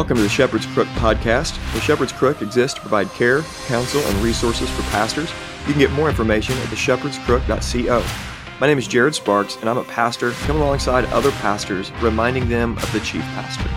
Welcome 0.00 0.16
to 0.16 0.22
the 0.22 0.30
Shepherd's 0.30 0.64
Crook 0.64 0.88
podcast. 0.94 1.62
The 1.74 1.80
Shepherd's 1.82 2.10
Crook 2.10 2.40
exists 2.40 2.72
to 2.76 2.80
provide 2.80 3.10
care, 3.10 3.42
counsel, 3.66 4.00
and 4.00 4.16
resources 4.22 4.70
for 4.70 4.80
pastors. 4.84 5.30
You 5.66 5.74
can 5.74 5.78
get 5.78 5.92
more 5.92 6.08
information 6.08 6.56
at 6.56 6.68
theshepherdscrook.co. 6.68 8.02
My 8.58 8.66
name 8.66 8.78
is 8.78 8.88
Jared 8.88 9.14
Sparks, 9.14 9.56
and 9.56 9.68
I'm 9.68 9.76
a 9.76 9.84
pastor 9.84 10.30
coming 10.30 10.62
alongside 10.62 11.04
other 11.12 11.30
pastors, 11.32 11.92
reminding 12.00 12.48
them 12.48 12.78
of 12.78 12.90
the 12.94 13.00
chief 13.00 13.20
pastor. 13.20 13.68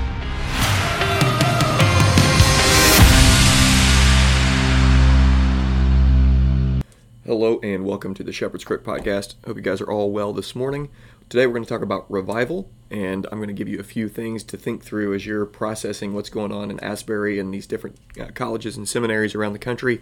Hello, 7.26 7.59
and 7.63 7.85
welcome 7.85 8.13
to 8.13 8.23
the 8.23 8.31
Shepherd's 8.31 8.63
Crook 8.63 8.85
podcast. 8.85 9.35
Hope 9.45 9.58
you 9.58 9.62
guys 9.62 9.81
are 9.81 9.91
all 9.91 10.12
well 10.12 10.31
this 10.31 10.55
morning. 10.55 10.90
Today 11.30 11.48
we're 11.48 11.54
going 11.54 11.63
to 11.63 11.70
talk 11.70 11.82
about 11.82 12.12
revival, 12.12 12.70
and 12.91 13.26
I'm 13.31 13.40
going 13.40 13.48
to 13.48 13.54
give 13.54 13.68
you 13.68 13.80
a 13.80 13.84
few 13.84 14.08
things 14.08 14.44
to 14.44 14.58
think 14.58 14.84
through 14.84 15.14
as 15.16 15.26
you're 15.26 15.45
processing 15.45 16.14
what's 16.14 16.30
going 16.30 16.52
on 16.52 16.70
in 16.70 16.80
Asbury 16.80 17.40
and 17.40 17.54
these 17.54 17.66
different 17.66 17.98
uh, 18.20 18.27
colleges 18.36 18.77
and 18.77 18.88
seminaries 18.88 19.34
around 19.34 19.54
the 19.54 19.59
country. 19.59 20.02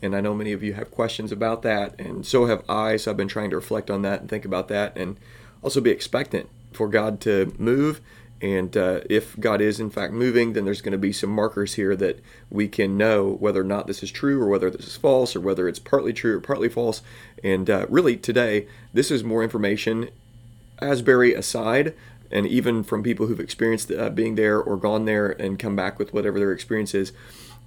And 0.00 0.14
I 0.14 0.20
know 0.20 0.34
many 0.34 0.52
of 0.52 0.62
you 0.62 0.74
have 0.74 0.90
questions 0.90 1.32
about 1.32 1.62
that, 1.62 1.98
and 2.00 2.24
so 2.24 2.46
have 2.46 2.62
I. 2.68 2.96
So 2.96 3.10
I've 3.10 3.16
been 3.16 3.28
trying 3.28 3.50
to 3.50 3.56
reflect 3.56 3.90
on 3.90 4.02
that 4.02 4.20
and 4.20 4.30
think 4.30 4.44
about 4.44 4.68
that, 4.68 4.96
and 4.96 5.16
also 5.62 5.80
be 5.80 5.90
expectant 5.90 6.48
for 6.72 6.86
God 6.86 7.20
to 7.22 7.52
move. 7.58 8.00
And 8.40 8.76
uh, 8.76 9.00
if 9.10 9.38
God 9.40 9.60
is 9.60 9.80
in 9.80 9.90
fact 9.90 10.12
moving, 10.12 10.52
then 10.52 10.64
there's 10.64 10.82
going 10.82 10.92
to 10.92 10.98
be 10.98 11.12
some 11.12 11.30
markers 11.30 11.74
here 11.74 11.96
that 11.96 12.20
we 12.50 12.68
can 12.68 12.96
know 12.96 13.36
whether 13.40 13.62
or 13.62 13.64
not 13.64 13.88
this 13.88 14.04
is 14.04 14.12
true, 14.12 14.40
or 14.40 14.46
whether 14.46 14.70
this 14.70 14.86
is 14.86 14.96
false, 14.96 15.34
or 15.34 15.40
whether 15.40 15.66
it's 15.66 15.80
partly 15.80 16.12
true 16.12 16.36
or 16.36 16.40
partly 16.40 16.68
false. 16.68 17.02
And 17.42 17.68
uh, 17.68 17.86
really, 17.88 18.16
today, 18.16 18.68
this 18.92 19.10
is 19.10 19.24
more 19.24 19.42
information 19.42 20.10
Asbury 20.80 21.34
aside, 21.34 21.94
and 22.30 22.46
even 22.46 22.82
from 22.82 23.02
people 23.02 23.26
who've 23.26 23.40
experienced 23.40 23.90
uh, 23.90 24.10
being 24.10 24.34
there 24.34 24.60
or 24.60 24.76
gone 24.76 25.04
there 25.04 25.30
and 25.30 25.58
come 25.58 25.76
back 25.76 25.98
with 25.98 26.12
whatever 26.12 26.38
their 26.38 26.52
experience 26.52 26.94
is, 26.94 27.12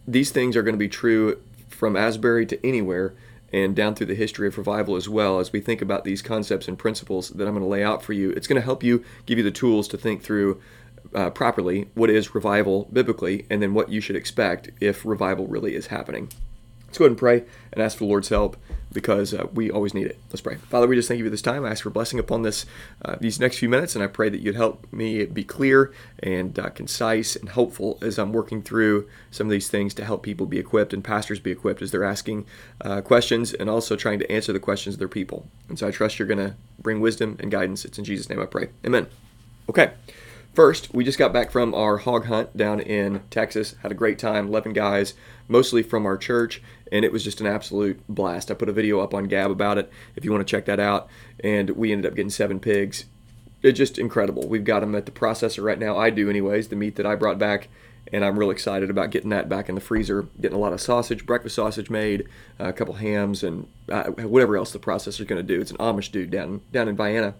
these 0.07 0.31
things 0.31 0.55
are 0.55 0.63
going 0.63 0.75
to 0.75 0.79
be 0.79 0.89
true 0.89 1.41
from 1.69 1.95
Asbury 1.95 2.45
to 2.45 2.65
anywhere 2.65 3.13
and 3.53 3.75
down 3.75 3.95
through 3.95 4.07
the 4.07 4.15
history 4.15 4.47
of 4.47 4.57
revival 4.57 4.95
as 4.95 5.09
well 5.09 5.39
as 5.39 5.51
we 5.51 5.59
think 5.59 5.81
about 5.81 6.03
these 6.03 6.21
concepts 6.21 6.67
and 6.67 6.79
principles 6.79 7.29
that 7.29 7.47
I'm 7.47 7.53
going 7.53 7.63
to 7.63 7.69
lay 7.69 7.83
out 7.83 8.01
for 8.01 8.13
you. 8.13 8.31
It's 8.31 8.47
going 8.47 8.59
to 8.59 8.65
help 8.65 8.83
you 8.83 9.03
give 9.25 9.37
you 9.37 9.43
the 9.43 9.51
tools 9.51 9.87
to 9.89 9.97
think 9.97 10.23
through 10.23 10.61
uh, 11.13 11.29
properly 11.31 11.89
what 11.93 12.09
is 12.09 12.33
revival 12.33 12.87
biblically 12.93 13.45
and 13.49 13.61
then 13.61 13.73
what 13.73 13.89
you 13.89 13.99
should 13.99 14.15
expect 14.15 14.69
if 14.79 15.05
revival 15.05 15.47
really 15.47 15.75
is 15.75 15.87
happening. 15.87 16.29
Let's 16.91 16.97
go 16.97 17.05
ahead 17.05 17.11
and 17.11 17.17
pray 17.17 17.43
and 17.71 17.81
ask 17.81 17.97
for 17.97 18.03
the 18.03 18.09
Lord's 18.09 18.27
help 18.27 18.57
because 18.91 19.33
uh, 19.33 19.47
we 19.53 19.71
always 19.71 19.93
need 19.93 20.07
it. 20.07 20.19
Let's 20.29 20.41
pray. 20.41 20.55
Father, 20.55 20.87
we 20.87 20.97
just 20.97 21.07
thank 21.07 21.19
you 21.19 21.23
for 21.23 21.29
this 21.29 21.41
time. 21.41 21.63
I 21.63 21.69
ask 21.69 21.83
for 21.83 21.89
blessing 21.89 22.19
upon 22.19 22.41
this 22.41 22.65
uh, 23.05 23.15
these 23.17 23.39
next 23.39 23.59
few 23.59 23.69
minutes, 23.69 23.95
and 23.95 24.03
I 24.03 24.07
pray 24.07 24.27
that 24.27 24.41
you'd 24.41 24.55
help 24.55 24.91
me 24.91 25.23
be 25.23 25.45
clear 25.45 25.93
and 26.19 26.59
uh, 26.59 26.69
concise 26.71 27.37
and 27.37 27.47
hopeful 27.47 27.97
as 28.01 28.19
I'm 28.19 28.33
working 28.33 28.61
through 28.61 29.07
some 29.31 29.47
of 29.47 29.51
these 29.51 29.69
things 29.69 29.93
to 29.93 30.03
help 30.03 30.21
people 30.21 30.45
be 30.45 30.59
equipped 30.59 30.91
and 30.91 31.01
pastors 31.01 31.39
be 31.39 31.49
equipped 31.49 31.81
as 31.81 31.91
they're 31.91 32.03
asking 32.03 32.45
uh, 32.81 32.99
questions 32.99 33.53
and 33.53 33.69
also 33.69 33.95
trying 33.95 34.19
to 34.19 34.29
answer 34.29 34.51
the 34.51 34.59
questions 34.59 34.95
of 34.95 34.99
their 34.99 35.07
people. 35.07 35.47
And 35.69 35.79
so 35.79 35.87
I 35.87 35.91
trust 35.91 36.19
you're 36.19 36.27
going 36.27 36.45
to 36.45 36.55
bring 36.77 36.99
wisdom 36.99 37.37
and 37.39 37.49
guidance. 37.49 37.85
It's 37.85 37.99
in 37.99 38.03
Jesus' 38.03 38.29
name 38.29 38.41
I 38.41 38.47
pray. 38.47 38.67
Amen. 38.85 39.07
Okay. 39.69 39.93
First, 40.53 40.93
we 40.93 41.05
just 41.05 41.17
got 41.17 41.31
back 41.31 41.49
from 41.49 41.73
our 41.73 41.97
hog 41.99 42.25
hunt 42.25 42.57
down 42.57 42.81
in 42.81 43.21
Texas. 43.29 43.75
Had 43.83 43.91
a 43.93 43.95
great 43.95 44.19
time, 44.19 44.47
11 44.47 44.73
guys, 44.73 45.13
mostly 45.47 45.81
from 45.81 46.05
our 46.05 46.17
church, 46.17 46.61
and 46.91 47.05
it 47.05 47.11
was 47.11 47.23
just 47.23 47.41
an 47.41 47.47
absolute 47.47 48.01
blast. 48.09 48.51
I 48.51 48.53
put 48.53 48.69
a 48.69 48.73
video 48.73 48.99
up 48.99 49.13
on 49.13 49.25
Gab 49.25 49.51
about 49.51 49.77
it 49.77 49.91
if 50.15 50.25
you 50.25 50.31
want 50.31 50.45
to 50.45 50.51
check 50.51 50.65
that 50.65 50.79
out. 50.79 51.07
And 51.43 51.71
we 51.71 51.91
ended 51.91 52.09
up 52.09 52.15
getting 52.15 52.29
seven 52.29 52.59
pigs. 52.59 53.05
It's 53.61 53.77
just 53.77 53.97
incredible. 53.97 54.47
We've 54.47 54.63
got 54.63 54.81
them 54.81 54.95
at 54.95 55.05
the 55.05 55.11
processor 55.11 55.63
right 55.63 55.79
now. 55.79 55.97
I 55.97 56.09
do, 56.09 56.29
anyways, 56.29 56.67
the 56.67 56.75
meat 56.75 56.95
that 56.95 57.05
I 57.05 57.15
brought 57.15 57.37
back. 57.37 57.69
And 58.11 58.25
I'm 58.25 58.37
real 58.37 58.49
excited 58.49 58.89
about 58.89 59.11
getting 59.11 59.29
that 59.29 59.47
back 59.47 59.69
in 59.69 59.75
the 59.75 59.81
freezer, 59.81 60.27
getting 60.41 60.57
a 60.57 60.59
lot 60.59 60.73
of 60.73 60.81
sausage, 60.81 61.25
breakfast 61.25 61.55
sausage 61.55 61.89
made, 61.89 62.27
uh, 62.59 62.65
a 62.65 62.73
couple 62.73 62.95
hams, 62.95 63.43
and 63.43 63.67
uh, 63.89 64.05
whatever 64.05 64.57
else 64.57 64.71
the 64.71 64.79
processor's 64.79 65.27
going 65.27 65.39
to 65.39 65.43
do. 65.43 65.61
It's 65.61 65.71
an 65.71 65.77
Amish 65.77 66.11
dude 66.11 66.31
down 66.31 66.61
down 66.73 66.89
in 66.89 66.97
Vienna, 66.97 67.35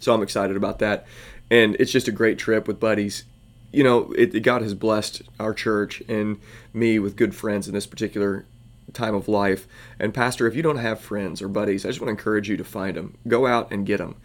so 0.00 0.12
I'm 0.12 0.22
excited 0.22 0.56
about 0.56 0.80
that 0.80 1.06
and 1.50 1.76
it's 1.78 1.92
just 1.92 2.08
a 2.08 2.12
great 2.12 2.38
trip 2.38 2.66
with 2.66 2.80
buddies. 2.80 3.24
You 3.72 3.84
know, 3.84 4.12
it, 4.12 4.42
God 4.42 4.62
has 4.62 4.74
blessed 4.74 5.22
our 5.38 5.54
church 5.54 6.02
and 6.08 6.40
me 6.72 6.98
with 6.98 7.16
good 7.16 7.34
friends 7.34 7.68
in 7.68 7.74
this 7.74 7.86
particular 7.86 8.44
time 8.92 9.14
of 9.14 9.28
life. 9.28 9.66
And 9.98 10.14
pastor, 10.14 10.46
if 10.46 10.54
you 10.54 10.62
don't 10.62 10.78
have 10.78 11.00
friends 11.00 11.42
or 11.42 11.48
buddies, 11.48 11.84
I 11.84 11.88
just 11.88 12.00
want 12.00 12.08
to 12.08 12.18
encourage 12.18 12.48
you 12.48 12.56
to 12.56 12.64
find 12.64 12.96
them. 12.96 13.18
Go 13.26 13.46
out 13.46 13.70
and 13.70 13.86
get 13.86 13.98
them. 13.98 14.16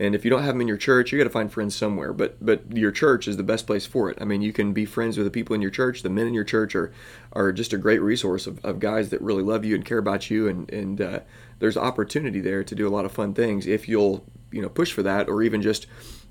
And 0.00 0.14
if 0.14 0.24
you 0.24 0.30
don't 0.30 0.42
have 0.42 0.54
them 0.54 0.62
in 0.62 0.68
your 0.68 0.78
church, 0.78 1.12
you 1.12 1.18
got 1.18 1.24
to 1.24 1.30
find 1.30 1.52
friends 1.52 1.76
somewhere. 1.76 2.14
But 2.14 2.44
but 2.44 2.74
your 2.74 2.90
church 2.90 3.28
is 3.28 3.36
the 3.36 3.42
best 3.42 3.66
place 3.66 3.84
for 3.84 4.10
it. 4.10 4.16
I 4.18 4.24
mean, 4.24 4.40
you 4.40 4.50
can 4.50 4.72
be 4.72 4.86
friends 4.86 5.18
with 5.18 5.26
the 5.26 5.30
people 5.30 5.54
in 5.54 5.60
your 5.60 5.70
church. 5.70 6.02
The 6.02 6.08
men 6.08 6.26
in 6.26 6.32
your 6.32 6.44
church 6.44 6.74
are 6.74 6.90
are 7.32 7.52
just 7.52 7.74
a 7.74 7.78
great 7.78 8.00
resource 8.00 8.46
of, 8.46 8.64
of 8.64 8.80
guys 8.80 9.10
that 9.10 9.20
really 9.20 9.42
love 9.42 9.62
you 9.62 9.74
and 9.74 9.84
care 9.84 9.98
about 9.98 10.30
you. 10.30 10.48
And 10.48 10.70
and 10.72 11.02
uh, 11.02 11.20
there's 11.58 11.76
opportunity 11.76 12.40
there 12.40 12.64
to 12.64 12.74
do 12.74 12.88
a 12.88 12.90
lot 12.90 13.04
of 13.04 13.12
fun 13.12 13.34
things 13.34 13.66
if 13.66 13.88
you'll 13.88 14.24
you 14.50 14.62
know 14.62 14.70
push 14.70 14.90
for 14.90 15.02
that, 15.02 15.28
or 15.28 15.42
even 15.42 15.60
just 15.60 15.86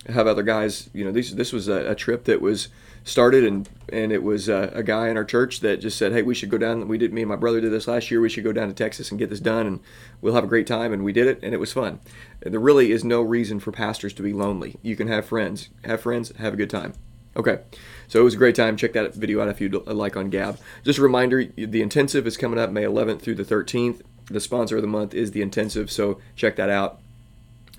have 0.08 0.28
other 0.28 0.44
guys. 0.44 0.90
You 0.94 1.06
know, 1.06 1.12
this 1.12 1.32
this 1.32 1.52
was 1.52 1.68
a, 1.68 1.92
a 1.92 1.96
trip 1.96 2.26
that 2.26 2.42
was 2.42 2.70
started 3.04 3.44
and 3.44 3.68
and 3.92 4.12
it 4.12 4.22
was 4.22 4.48
a, 4.48 4.72
a, 4.74 4.84
guy 4.84 5.10
in 5.10 5.18
our 5.18 5.26
church 5.26 5.62
that 5.62 5.82
just 5.82 5.98
said, 5.98 6.12
"Hey, 6.12 6.22
we 6.22 6.36
should 6.36 6.50
go 6.50 6.58
down." 6.58 6.88
We 6.88 6.98
did. 6.98 7.14
Me 7.14 7.22
and 7.22 7.30
my 7.30 7.36
brother 7.36 7.60
did 7.60 7.72
this 7.72 7.88
last 7.88 8.12
year. 8.12 8.22
We 8.22 8.30
should 8.30 8.44
go 8.44 8.54
down 8.54 8.68
to 8.68 8.74
Texas 8.74 9.10
and 9.10 9.20
get 9.20 9.30
this 9.30 9.40
done, 9.40 9.66
and 9.66 9.80
we'll 10.22 10.36
have 10.36 10.44
a 10.44 10.48
great 10.48 10.68
time. 10.68 10.94
And 10.94 11.04
we 11.04 11.14
did 11.14 11.28
it, 11.28 11.40
and 11.42 11.54
it 11.54 11.60
was 11.60 11.74
fun. 11.74 12.00
There 12.42 12.60
really 12.60 12.92
is 12.92 13.04
no 13.04 13.22
reason 13.22 13.60
for 13.60 13.72
pastors 13.72 14.14
to 14.14 14.24
be 14.24 14.34
lonely. 14.34 14.78
You 14.82 14.96
can 14.96 15.08
have 15.08 15.26
friends, 15.26 15.70
have 15.84 16.02
friends, 16.02 16.36
have 16.38 16.54
a 16.54 16.58
good 16.58 16.70
time. 16.70 16.94
Okay, 17.36 17.60
so 18.08 18.20
it 18.20 18.24
was 18.24 18.34
a 18.34 18.38
great 18.38 18.56
time. 18.56 18.78
Check 18.78 18.94
that 18.94 19.14
video 19.14 19.42
out 19.42 19.48
if 19.48 19.62
you'd 19.62 19.74
like 19.88 20.18
on 20.18 20.30
Gab. 20.30 20.60
Just 20.84 21.00
a 21.00 21.04
reminder: 21.04 21.46
the 21.46 21.82
intensive 21.82 22.28
is 22.28 22.38
coming 22.38 22.60
up 22.60 22.72
May 22.72 22.84
11th 22.84 23.22
through 23.22 23.36
the 23.36 23.44
13th. 23.44 24.02
The 24.26 24.40
sponsor 24.40 24.76
of 24.76 24.84
the 24.84 24.88
month 24.88 25.16
is 25.16 25.32
the 25.32 25.42
intensive, 25.42 25.90
so 25.90 26.20
check 26.36 26.56
that 26.58 26.70
out 26.70 27.02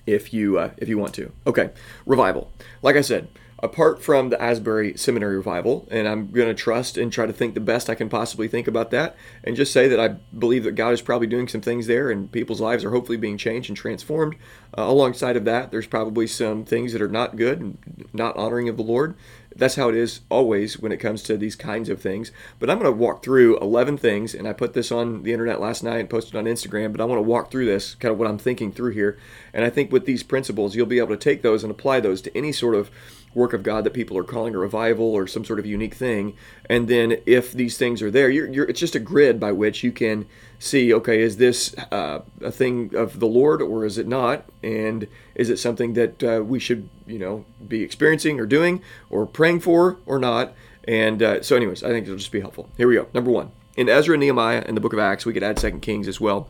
if 0.05 0.33
you 0.33 0.57
uh, 0.57 0.71
if 0.77 0.89
you 0.89 0.97
want 0.97 1.13
to. 1.15 1.31
Okay, 1.45 1.71
revival. 2.05 2.51
Like 2.81 2.95
I 2.95 3.01
said, 3.01 3.27
apart 3.59 4.01
from 4.01 4.29
the 4.29 4.41
Asbury 4.41 4.97
Seminary 4.97 5.35
revival, 5.35 5.87
and 5.91 6.07
I'm 6.07 6.31
going 6.31 6.47
to 6.47 6.53
trust 6.53 6.97
and 6.97 7.11
try 7.11 7.25
to 7.25 7.33
think 7.33 7.53
the 7.53 7.59
best 7.59 7.89
I 7.89 7.95
can 7.95 8.09
possibly 8.09 8.47
think 8.47 8.67
about 8.67 8.91
that, 8.91 9.15
and 9.43 9.55
just 9.55 9.71
say 9.71 9.87
that 9.87 9.99
I 9.99 10.09
believe 10.37 10.63
that 10.63 10.73
God 10.73 10.93
is 10.93 11.01
probably 11.01 11.27
doing 11.27 11.47
some 11.47 11.61
things 11.61 11.87
there, 11.87 12.09
and 12.09 12.31
people's 12.31 12.61
lives 12.61 12.83
are 12.83 12.91
hopefully 12.91 13.17
being 13.17 13.37
changed 13.37 13.69
and 13.69 13.77
transformed. 13.77 14.35
Uh, 14.77 14.83
alongside 14.83 15.37
of 15.37 15.45
that, 15.45 15.71
there's 15.71 15.87
probably 15.87 16.27
some 16.27 16.65
things 16.65 16.93
that 16.93 17.01
are 17.01 17.07
not 17.07 17.35
good 17.35 17.59
and 17.59 17.77
not 18.13 18.35
honoring 18.35 18.69
of 18.69 18.77
the 18.77 18.83
Lord, 18.83 19.15
that's 19.61 19.75
how 19.75 19.89
it 19.89 19.95
is 19.95 20.21
always 20.27 20.79
when 20.79 20.91
it 20.91 20.97
comes 20.97 21.21
to 21.21 21.37
these 21.37 21.55
kinds 21.55 21.87
of 21.87 22.01
things. 22.01 22.31
But 22.57 22.71
I'm 22.71 22.79
going 22.79 22.91
to 22.91 22.97
walk 22.97 23.21
through 23.21 23.59
11 23.59 23.99
things, 23.99 24.33
and 24.33 24.47
I 24.47 24.53
put 24.53 24.73
this 24.73 24.91
on 24.91 25.21
the 25.21 25.33
internet 25.33 25.61
last 25.61 25.83
night 25.83 25.99
and 25.99 26.09
posted 26.09 26.35
on 26.35 26.45
Instagram. 26.45 26.91
But 26.91 26.99
I 26.99 27.05
want 27.05 27.19
to 27.19 27.29
walk 27.29 27.51
through 27.51 27.67
this, 27.67 27.93
kind 27.93 28.11
of 28.11 28.17
what 28.17 28.27
I'm 28.27 28.39
thinking 28.39 28.71
through 28.71 28.93
here. 28.93 29.19
And 29.53 29.63
I 29.63 29.69
think 29.69 29.91
with 29.91 30.07
these 30.07 30.23
principles, 30.23 30.75
you'll 30.75 30.87
be 30.87 30.97
able 30.97 31.09
to 31.09 31.15
take 31.15 31.43
those 31.43 31.63
and 31.63 31.69
apply 31.69 31.99
those 31.99 32.23
to 32.23 32.35
any 32.35 32.51
sort 32.51 32.73
of 32.73 32.89
work 33.35 33.53
of 33.53 33.61
God 33.61 33.83
that 33.83 33.93
people 33.93 34.17
are 34.17 34.23
calling 34.23 34.55
a 34.55 34.57
revival 34.57 35.05
or 35.05 35.27
some 35.27 35.45
sort 35.45 35.59
of 35.59 35.67
unique 35.67 35.93
thing. 35.93 36.35
And 36.65 36.87
then 36.87 37.17
if 37.27 37.53
these 37.53 37.77
things 37.77 38.01
are 38.01 38.09
there, 38.09 38.31
you're, 38.31 38.51
you're, 38.51 38.65
it's 38.65 38.79
just 38.79 38.95
a 38.95 38.99
grid 38.99 39.39
by 39.39 39.51
which 39.51 39.83
you 39.83 39.91
can 39.91 40.25
see 40.61 40.93
okay, 40.93 41.21
is 41.21 41.37
this 41.37 41.75
uh, 41.91 42.19
a 42.41 42.51
thing 42.51 42.95
of 42.95 43.19
the 43.19 43.27
Lord 43.27 43.61
or 43.61 43.83
is 43.83 43.97
it 43.97 44.07
not? 44.07 44.45
And 44.61 45.07
is 45.35 45.49
it 45.49 45.57
something 45.57 45.93
that 45.93 46.23
uh, 46.23 46.43
we 46.43 46.59
should, 46.59 46.87
you 47.07 47.19
know, 47.19 47.45
be 47.67 47.81
experiencing 47.81 48.39
or 48.39 48.45
doing 48.45 48.81
or 49.09 49.25
praying 49.25 49.61
for 49.61 49.97
or 50.05 50.19
not? 50.19 50.53
And 50.87 51.21
uh, 51.21 51.41
so, 51.41 51.55
anyways, 51.55 51.83
I 51.83 51.89
think 51.89 52.05
it'll 52.05 52.17
just 52.17 52.31
be 52.31 52.41
helpful. 52.41 52.69
Here 52.77 52.87
we 52.87 52.95
go. 52.95 53.07
Number 53.13 53.31
one. 53.31 53.51
In 53.75 53.89
Ezra 53.89 54.13
and 54.13 54.21
Nehemiah 54.21 54.63
and 54.65 54.75
the 54.75 54.81
book 54.81 54.93
of 54.93 54.99
Acts, 54.99 55.25
we 55.25 55.33
could 55.33 55.43
add 55.43 55.57
Second 55.57 55.81
Kings 55.81 56.07
as 56.07 56.19
well 56.19 56.49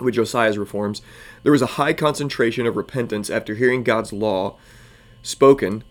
with 0.00 0.14
Josiah's 0.14 0.58
reforms, 0.58 1.02
there 1.44 1.52
was 1.52 1.62
a 1.62 1.66
high 1.66 1.92
concentration 1.92 2.66
of 2.66 2.76
repentance 2.76 3.30
after 3.30 3.54
hearing 3.54 3.84
God's 3.84 4.12
law 4.12 4.56
spoken 5.22 5.84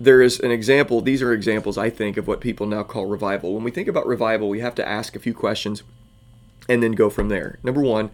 there 0.00 0.20
is 0.20 0.40
an 0.40 0.50
example, 0.50 1.00
these 1.00 1.22
are 1.22 1.32
examples, 1.32 1.78
I 1.78 1.88
think, 1.88 2.16
of 2.16 2.26
what 2.26 2.40
people 2.40 2.66
now 2.66 2.82
call 2.82 3.06
revival. 3.06 3.54
When 3.54 3.62
we 3.62 3.70
think 3.70 3.88
about 3.88 4.06
revival, 4.06 4.48
we 4.48 4.60
have 4.60 4.74
to 4.76 4.88
ask 4.88 5.14
a 5.14 5.20
few 5.20 5.34
questions 5.34 5.82
and 6.68 6.82
then 6.82 6.92
go 6.92 7.10
from 7.10 7.28
there. 7.28 7.58
Number 7.62 7.80
one, 7.80 8.10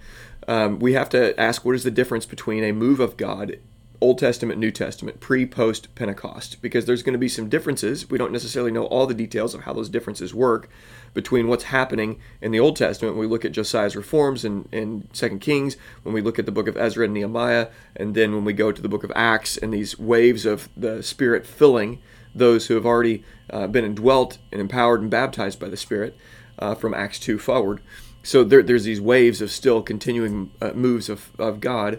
um, 0.49 0.79
we 0.79 0.95
have 0.95 1.09
to 1.11 1.39
ask 1.39 1.65
what 1.65 1.75
is 1.75 1.85
the 1.85 1.91
difference 1.91 2.27
between 2.27 2.65
a 2.65 2.73
move 2.73 3.01
of 3.01 3.17
God, 3.17 3.59
Old 4.01 4.19
Testament, 4.19 4.59
New 4.59 4.71
Testament, 4.71 5.21
pre, 5.21 5.47
post 5.47 5.95
Pentecost, 5.95 6.63
because 6.63 6.87
there's 6.87 7.03
going 7.03 7.13
to 7.13 7.19
be 7.19 7.29
some 7.29 7.49
differences. 7.49 8.09
We 8.09 8.19
don't 8.19 8.33
necessarily 8.33 8.73
know 8.73 8.87
all 8.87 9.07
the 9.07 9.15
details 9.15 9.55
of 9.55 9.63
how 9.63 9.75
those 9.75 9.91
differences 9.91 10.35
work 10.35 10.71
between 11.13 11.49
what's 11.49 11.65
happening 11.65 12.19
in 12.41 12.51
the 12.51 12.61
Old 12.61 12.77
Testament 12.77 13.15
when 13.15 13.27
we 13.27 13.31
look 13.31 13.45
at 13.45 13.53
Josiah's 13.53 13.97
reforms 13.97 14.45
in, 14.45 14.69
in 14.73 15.09
Second 15.13 15.41
Kings, 15.41 15.77
when 16.03 16.15
we 16.15 16.23
look 16.23 16.39
at 16.39 16.47
the 16.47 16.53
book 16.53 16.69
of 16.69 16.77
Ezra 16.77 17.05
and 17.05 17.15
Nehemiah, 17.15 17.69
and 17.97 18.15
then 18.15 18.35
when 18.35 18.45
we 18.45 18.53
go 18.53 18.73
to 18.73 18.81
the 18.81 18.89
book 18.89 19.05
of 19.05 19.13
Acts 19.15 19.57
and 19.57 19.73
these 19.73 19.99
waves 19.99 20.47
of 20.47 20.69
the 20.77 21.03
Spirit 21.03 21.47
filling 21.47 22.01
those 22.35 22.69
who 22.69 22.75
have 22.75 22.87
already 22.87 23.25
uh, 23.51 23.67
been 23.67 23.85
indwelt 23.85 24.39
and 24.53 24.61
empowered 24.61 25.01
and 25.01 25.11
baptized 25.11 25.59
by 25.59 25.69
the 25.69 25.77
Spirit 25.77 26.17
uh, 26.59 26.75
from 26.75 26.95
Acts 26.95 27.19
2 27.19 27.39
forward. 27.39 27.81
So 28.23 28.45
there, 28.45 28.63
there's 28.63 28.85
these 28.85 29.01
waves 29.01 29.41
of 29.41 29.51
still 29.51 29.83
continuing 29.83 30.51
uh, 30.61 30.73
moves 30.73 31.09
of, 31.09 31.31
of 31.39 31.61
God. 31.61 31.99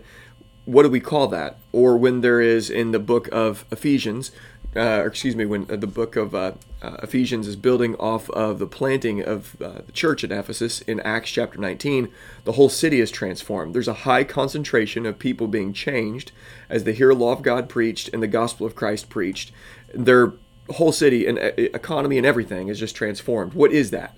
What 0.65 0.83
do 0.83 0.89
we 0.89 0.99
call 0.99 1.27
that? 1.29 1.57
Or 1.71 1.97
when 1.97 2.21
there 2.21 2.39
is 2.39 2.69
in 2.69 2.91
the 2.91 2.99
book 2.99 3.27
of 3.31 3.65
Ephesians, 3.71 4.31
uh, 4.75 5.03
excuse 5.05 5.35
me, 5.35 5.45
when 5.45 5.69
uh, 5.69 5.75
the 5.75 5.87
book 5.87 6.15
of 6.15 6.33
uh, 6.33 6.53
uh, 6.81 6.97
Ephesians 7.03 7.47
is 7.47 7.55
building 7.55 7.95
off 7.95 8.29
of 8.29 8.59
the 8.59 8.67
planting 8.67 9.21
of 9.21 9.61
uh, 9.61 9.81
the 9.85 9.91
church 9.91 10.23
at 10.23 10.31
Ephesus 10.31 10.81
in 10.81 10.99
Acts 11.01 11.31
chapter 11.31 11.59
19, 11.59 12.07
the 12.45 12.53
whole 12.53 12.69
city 12.69 13.01
is 13.01 13.11
transformed. 13.11 13.73
There's 13.73 13.87
a 13.87 13.93
high 13.93 14.23
concentration 14.23 15.05
of 15.05 15.19
people 15.19 15.47
being 15.47 15.73
changed 15.73 16.31
as 16.69 16.85
they 16.85 16.93
hear 16.93 17.09
the 17.09 17.19
law 17.19 17.33
of 17.33 17.41
God 17.41 17.67
preached 17.67 18.09
and 18.13 18.23
the 18.23 18.27
gospel 18.27 18.65
of 18.65 18.75
Christ 18.75 19.09
preached. 19.09 19.51
Their 19.93 20.33
whole 20.69 20.93
city 20.93 21.27
and 21.27 21.37
economy 21.37 22.17
and 22.17 22.25
everything 22.25 22.69
is 22.69 22.79
just 22.79 22.95
transformed. 22.95 23.53
What 23.53 23.73
is 23.73 23.91
that? 23.91 24.15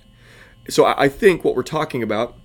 So 0.69 0.85
I 0.85 1.09
think 1.09 1.43
what 1.43 1.55
we're 1.55 1.63
talking 1.63 2.01
about 2.01 2.35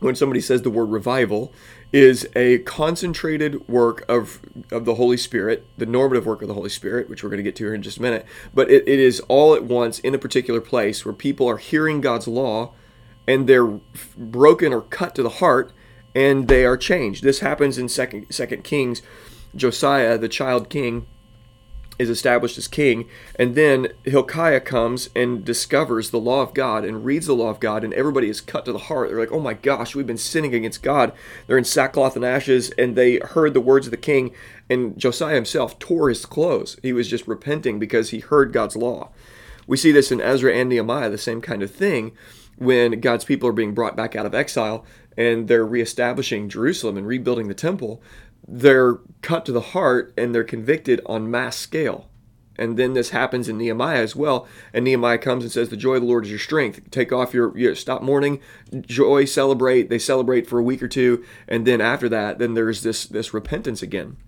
when 0.00 0.14
somebody 0.14 0.40
says 0.40 0.62
the 0.62 0.70
word 0.70 0.86
revival 0.86 1.52
is 1.92 2.28
a 2.36 2.58
concentrated 2.58 3.66
work 3.68 4.04
of 4.08 4.40
of 4.70 4.84
the 4.84 4.96
Holy 4.96 5.16
Spirit, 5.16 5.66
the 5.78 5.86
normative 5.86 6.26
work 6.26 6.42
of 6.42 6.48
the 6.48 6.54
Holy 6.54 6.68
Spirit, 6.68 7.08
which 7.08 7.22
we're 7.22 7.30
going 7.30 7.38
to 7.38 7.44
get 7.44 7.56
to 7.56 7.64
here 7.64 7.74
in 7.74 7.82
just 7.82 7.98
a 7.98 8.02
minute. 8.02 8.26
But 8.52 8.70
it, 8.70 8.86
it 8.86 8.98
is 8.98 9.20
all 9.28 9.54
at 9.54 9.64
once 9.64 9.98
in 10.00 10.14
a 10.14 10.18
particular 10.18 10.60
place 10.60 11.04
where 11.04 11.14
people 11.14 11.48
are 11.48 11.56
hearing 11.56 12.00
God's 12.00 12.28
law 12.28 12.72
and 13.26 13.46
they're 13.48 13.78
broken 14.16 14.72
or 14.72 14.82
cut 14.82 15.14
to 15.14 15.22
the 15.22 15.28
heart 15.28 15.72
and 16.14 16.48
they 16.48 16.64
are 16.64 16.76
changed. 16.76 17.22
This 17.22 17.40
happens 17.40 17.78
in 17.78 17.88
second 17.88 18.26
second 18.30 18.64
Kings. 18.64 19.00
Josiah, 19.56 20.18
the 20.18 20.28
child 20.28 20.68
king, 20.68 21.06
is 21.98 22.10
established 22.10 22.58
as 22.58 22.68
king, 22.68 23.08
and 23.36 23.54
then 23.54 23.88
Hilkiah 24.04 24.60
comes 24.60 25.10
and 25.14 25.44
discovers 25.44 26.10
the 26.10 26.20
law 26.20 26.42
of 26.42 26.54
God 26.54 26.84
and 26.84 27.04
reads 27.04 27.26
the 27.26 27.34
law 27.34 27.50
of 27.50 27.60
God, 27.60 27.84
and 27.84 27.94
everybody 27.94 28.28
is 28.28 28.40
cut 28.40 28.64
to 28.64 28.72
the 28.72 28.78
heart. 28.78 29.08
They're 29.08 29.18
like, 29.20 29.32
"Oh 29.32 29.40
my 29.40 29.54
gosh, 29.54 29.94
we've 29.94 30.06
been 30.06 30.16
sinning 30.16 30.54
against 30.54 30.82
God." 30.82 31.12
They're 31.46 31.58
in 31.58 31.64
sackcloth 31.64 32.16
and 32.16 32.24
ashes, 32.24 32.70
and 32.78 32.96
they 32.96 33.16
heard 33.18 33.54
the 33.54 33.60
words 33.60 33.86
of 33.86 33.90
the 33.90 33.96
king. 33.96 34.32
And 34.70 34.98
Josiah 34.98 35.34
himself 35.34 35.78
tore 35.78 36.08
his 36.08 36.24
clothes. 36.24 36.78
He 36.82 36.92
was 36.92 37.08
just 37.08 37.28
repenting 37.28 37.78
because 37.78 38.10
he 38.10 38.20
heard 38.20 38.52
God's 38.52 38.76
law. 38.76 39.10
We 39.66 39.76
see 39.76 39.92
this 39.92 40.10
in 40.10 40.20
Ezra 40.20 40.54
and 40.54 40.68
Nehemiah, 40.68 41.10
the 41.10 41.18
same 41.18 41.40
kind 41.40 41.62
of 41.62 41.70
thing, 41.70 42.12
when 42.56 43.00
God's 43.00 43.24
people 43.24 43.48
are 43.48 43.52
being 43.52 43.74
brought 43.74 43.96
back 43.96 44.14
out 44.16 44.26
of 44.26 44.34
exile 44.34 44.84
and 45.16 45.48
they're 45.48 45.64
reestablishing 45.64 46.48
Jerusalem 46.48 46.96
and 46.96 47.06
rebuilding 47.06 47.48
the 47.48 47.54
temple 47.54 48.02
they're 48.46 48.98
cut 49.22 49.46
to 49.46 49.52
the 49.52 49.60
heart 49.60 50.12
and 50.16 50.34
they're 50.34 50.44
convicted 50.44 51.00
on 51.06 51.30
mass 51.30 51.56
scale. 51.56 52.08
And 52.56 52.76
then 52.76 52.92
this 52.92 53.10
happens 53.10 53.48
in 53.48 53.58
Nehemiah 53.58 54.00
as 54.00 54.14
well. 54.14 54.46
And 54.72 54.84
Nehemiah 54.84 55.18
comes 55.18 55.42
and 55.42 55.52
says, 55.52 55.70
"The 55.70 55.76
joy 55.76 55.94
of 55.94 56.02
the 56.02 56.06
Lord 56.06 56.24
is 56.24 56.30
your 56.30 56.38
strength. 56.38 56.88
Take 56.90 57.12
off 57.12 57.34
your, 57.34 57.56
your 57.58 57.74
stop 57.74 58.00
mourning, 58.00 58.40
joy, 58.82 59.24
celebrate." 59.24 59.90
They 59.90 59.98
celebrate 59.98 60.46
for 60.46 60.60
a 60.60 60.62
week 60.62 60.80
or 60.80 60.86
two, 60.86 61.24
and 61.48 61.66
then 61.66 61.80
after 61.80 62.08
that, 62.10 62.38
then 62.38 62.54
there's 62.54 62.82
this 62.82 63.06
this 63.06 63.34
repentance 63.34 63.82
again. 63.82 64.18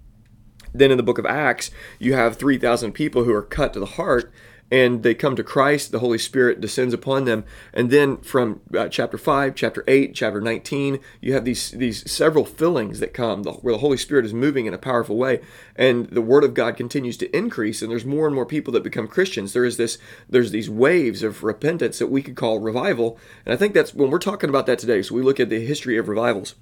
Then 0.75 0.91
in 0.91 0.97
the 0.97 1.05
book 1.05 1.19
of 1.19 1.27
Acts, 1.27 1.71
you 2.01 2.15
have 2.15 2.37
three 2.37 2.59
thousand 2.59 2.93
people 2.93 3.23
who 3.23 3.33
are 3.33 3.43
cut 3.43 3.73
to 3.75 3.81
the 3.81 3.87
heart, 3.87 4.33
and 4.71 5.03
they 5.03 5.15
come 5.15 5.37
to 5.37 5.45
Christ, 5.45 5.93
the 5.93 6.01
Holy 6.01 6.19
Spirit 6.19 6.61
descends 6.61 6.93
upon 6.93 7.25
them, 7.25 7.45
and 7.73 7.91
then 7.91 8.19
from 8.19 8.61
uh, 8.77 8.89
chapter 8.89 9.17
five, 9.17 9.55
chapter 9.55 9.85
eight, 9.87 10.15
chapter 10.15 10.41
nineteen, 10.41 10.99
you 11.21 11.33
have 11.35 11.45
these 11.45 11.71
these 11.71 12.11
several 12.11 12.45
fillings 12.45 12.99
that 13.01 13.15
come 13.15 13.45
where 13.45 13.75
the 13.75 13.81
Holy 13.81 13.97
Spirit 13.97 14.25
is 14.25 14.35
moving 14.35 14.67
in 14.67 14.75
a 14.75 14.79
powerful 14.79 15.17
way, 15.17 15.41
and 15.77 16.07
the 16.09 16.23
Word 16.23 16.43
of 16.43 16.55
God 16.55 16.77
continues 16.77 17.17
to 17.19 17.37
increase, 17.37 17.81
and 17.81 17.91
there's 17.91 18.05
more 18.05 18.27
and 18.27 18.35
more 18.35 18.47
people 18.47 18.73
that 18.73 18.83
become 18.83 19.07
Christians. 19.07 19.53
There 19.53 19.65
is 19.65 19.77
this 19.77 19.99
there's 20.29 20.51
these 20.51 20.69
waves 20.69 21.23
of 21.23 21.45
repentance 21.45 21.99
that 21.99 22.09
we 22.09 22.23
could 22.23 22.37
call 22.37 22.59
revival, 22.59 23.19
and 23.45 23.53
I 23.53 23.57
think 23.57 23.73
that's 23.73 23.95
when 23.95 24.11
we're 24.11 24.19
talking 24.19 24.51
about 24.51 24.67
that 24.67 24.79
today. 24.79 25.03
So 25.03 25.15
we 25.15 25.23
look 25.23 25.39
at 25.39 25.49
the 25.49 25.65
history 25.65 25.97
of 25.97 26.09
revivals. 26.09 26.55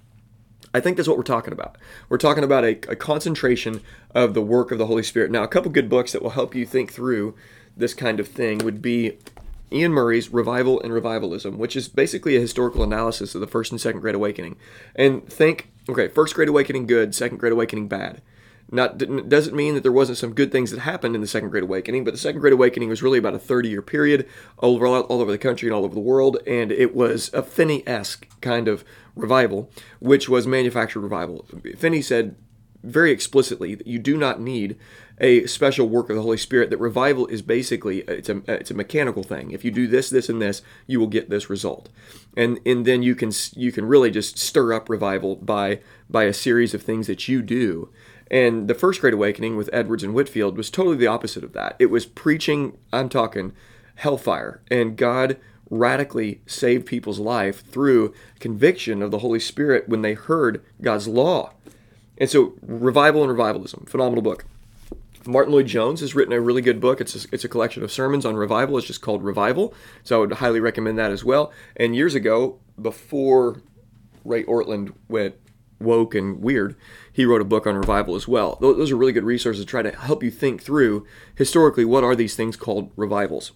I 0.74 0.80
think 0.80 0.96
that's 0.96 1.08
what 1.08 1.16
we're 1.16 1.22
talking 1.22 1.52
about. 1.52 1.78
We're 2.08 2.18
talking 2.18 2.42
about 2.42 2.64
a, 2.64 2.70
a, 2.90 2.96
concentration 2.96 3.80
of 4.12 4.34
the 4.34 4.42
work 4.42 4.72
of 4.72 4.78
the 4.78 4.86
Holy 4.86 5.04
Spirit. 5.04 5.30
Now, 5.30 5.44
a 5.44 5.48
couple 5.48 5.70
good 5.70 5.88
books 5.88 6.10
that 6.10 6.20
will 6.20 6.30
help 6.30 6.52
you 6.52 6.66
think 6.66 6.92
through 6.92 7.36
this 7.76 7.94
kind 7.94 8.20
of 8.20 8.28
thing 8.28 8.58
would 8.58 8.80
be 8.80 9.18
Iain 9.72 9.92
Murray's 9.92 10.30
Revival 10.30 10.80
and 10.80 10.92
Revivalism, 10.92 11.58
which 11.58 11.74
is 11.74 11.88
basically 11.88 12.36
a 12.36 12.40
historical 12.40 12.82
analysis 12.82 13.34
of 13.34 13.40
the 13.40 13.46
First 13.46 13.72
and 13.72 13.80
Second 13.80 14.00
Great 14.00 14.14
Awakening. 14.14 14.56
And 14.94 15.26
think, 15.26 15.70
okay, 15.88 16.08
First 16.08 16.34
Great 16.34 16.48
Awakening 16.48 16.86
good, 16.86 17.14
Second 17.14 17.38
Great 17.38 17.52
Awakening 17.52 17.88
bad. 17.88 18.22
Not 18.70 18.98
doesn't 19.28 19.54
mean 19.54 19.74
that 19.74 19.82
there 19.82 19.92
wasn't 19.92 20.18
some 20.18 20.32
good 20.32 20.50
things 20.50 20.70
that 20.70 20.80
happened 20.80 21.14
in 21.14 21.20
the 21.20 21.26
Second 21.26 21.50
Great 21.50 21.64
Awakening, 21.64 22.02
but 22.02 22.12
the 22.14 22.18
Second 22.18 22.40
Great 22.40 22.52
Awakening 22.52 22.88
was 22.88 23.02
really 23.02 23.18
about 23.18 23.34
a 23.34 23.38
30-year 23.38 23.82
period 23.82 24.26
all 24.58 24.76
over 24.76 24.86
all 24.86 25.20
over 25.20 25.30
the 25.30 25.38
country 25.38 25.68
and 25.68 25.74
all 25.74 25.84
over 25.84 25.94
the 25.94 26.00
world, 26.00 26.38
and 26.46 26.72
it 26.72 26.94
was 26.94 27.32
a 27.34 27.42
Finney-esque 27.42 28.26
kind 28.40 28.66
of 28.66 28.82
revival, 29.14 29.70
which 30.00 30.28
was 30.28 30.46
manufactured 30.46 31.00
revival. 31.00 31.44
Finney 31.76 32.00
said 32.00 32.36
very 32.82 33.12
explicitly 33.12 33.74
that 33.74 33.86
you 33.86 33.98
do 33.98 34.16
not 34.16 34.40
need 34.40 34.76
a 35.20 35.46
special 35.46 35.88
work 35.88 36.10
of 36.10 36.16
the 36.16 36.22
Holy 36.22 36.36
Spirit. 36.36 36.70
That 36.70 36.78
revival 36.78 37.26
is 37.28 37.42
basically 37.42 38.06
uh, 38.08 38.12
it's 38.12 38.28
a 38.28 38.36
uh, 38.36 38.42
it's 38.46 38.70
a 38.70 38.74
mechanical 38.74 39.22
thing. 39.22 39.50
If 39.50 39.64
you 39.64 39.70
do 39.70 39.86
this, 39.86 40.10
this, 40.10 40.28
and 40.28 40.40
this, 40.40 40.62
you 40.86 41.00
will 41.00 41.06
get 41.06 41.30
this 41.30 41.48
result, 41.50 41.88
and 42.36 42.58
and 42.66 42.84
then 42.84 43.02
you 43.02 43.14
can 43.14 43.32
you 43.54 43.72
can 43.72 43.86
really 43.86 44.10
just 44.10 44.38
stir 44.38 44.72
up 44.72 44.88
revival 44.88 45.36
by 45.36 45.80
by 46.08 46.24
a 46.24 46.32
series 46.32 46.74
of 46.74 46.82
things 46.82 47.06
that 47.06 47.28
you 47.28 47.42
do. 47.42 47.90
And 48.30 48.68
the 48.68 48.74
first 48.74 49.00
Great 49.00 49.14
Awakening 49.14 49.56
with 49.56 49.70
Edwards 49.72 50.02
and 50.02 50.14
Whitefield 50.14 50.56
was 50.56 50.70
totally 50.70 50.96
the 50.96 51.06
opposite 51.06 51.44
of 51.44 51.52
that. 51.52 51.76
It 51.78 51.86
was 51.86 52.06
preaching. 52.06 52.76
I'm 52.92 53.08
talking 53.08 53.52
hellfire, 53.96 54.60
and 54.70 54.96
God 54.96 55.36
radically 55.70 56.40
saved 56.46 56.86
people's 56.86 57.18
life 57.18 57.64
through 57.66 58.14
conviction 58.38 59.02
of 59.02 59.10
the 59.10 59.18
Holy 59.18 59.40
Spirit 59.40 59.88
when 59.88 60.02
they 60.02 60.14
heard 60.14 60.64
God's 60.80 61.08
law. 61.08 61.52
And 62.18 62.30
so, 62.30 62.54
Revival 62.62 63.22
and 63.22 63.30
Revivalism, 63.30 63.86
phenomenal 63.86 64.22
book. 64.22 64.44
Martyn 65.26 65.52
Lloyd-Jones 65.52 66.00
has 66.00 66.14
written 66.14 66.32
a 66.32 66.40
really 66.40 66.62
good 66.62 66.80
book. 66.80 67.00
It's 67.00 67.24
a, 67.24 67.28
it's 67.32 67.44
a 67.44 67.48
collection 67.48 67.82
of 67.82 67.92
sermons 67.92 68.24
on 68.24 68.36
revival. 68.36 68.78
It's 68.78 68.86
just 68.86 69.00
called 69.00 69.22
Revival. 69.22 69.74
So 70.02 70.16
I 70.16 70.20
would 70.20 70.32
highly 70.34 70.60
recommend 70.60 70.98
that 70.98 71.10
as 71.10 71.24
well. 71.24 71.52
And 71.76 71.96
years 71.96 72.14
ago, 72.14 72.58
before 72.80 73.62
Ray 74.24 74.44
Ortlund 74.44 74.94
went 75.08 75.36
woke 75.80 76.14
and 76.14 76.40
weird, 76.40 76.76
he 77.12 77.24
wrote 77.24 77.40
a 77.40 77.44
book 77.44 77.66
on 77.66 77.76
revival 77.76 78.14
as 78.14 78.28
well. 78.28 78.58
Those 78.60 78.90
are 78.90 78.96
really 78.96 79.12
good 79.12 79.24
resources 79.24 79.64
to 79.64 79.68
try 79.68 79.82
to 79.82 79.90
help 79.90 80.22
you 80.22 80.30
think 80.30 80.62
through 80.62 81.06
historically 81.34 81.84
what 81.84 82.04
are 82.04 82.16
these 82.16 82.36
things 82.36 82.56
called 82.56 82.90
revivals. 82.96 83.52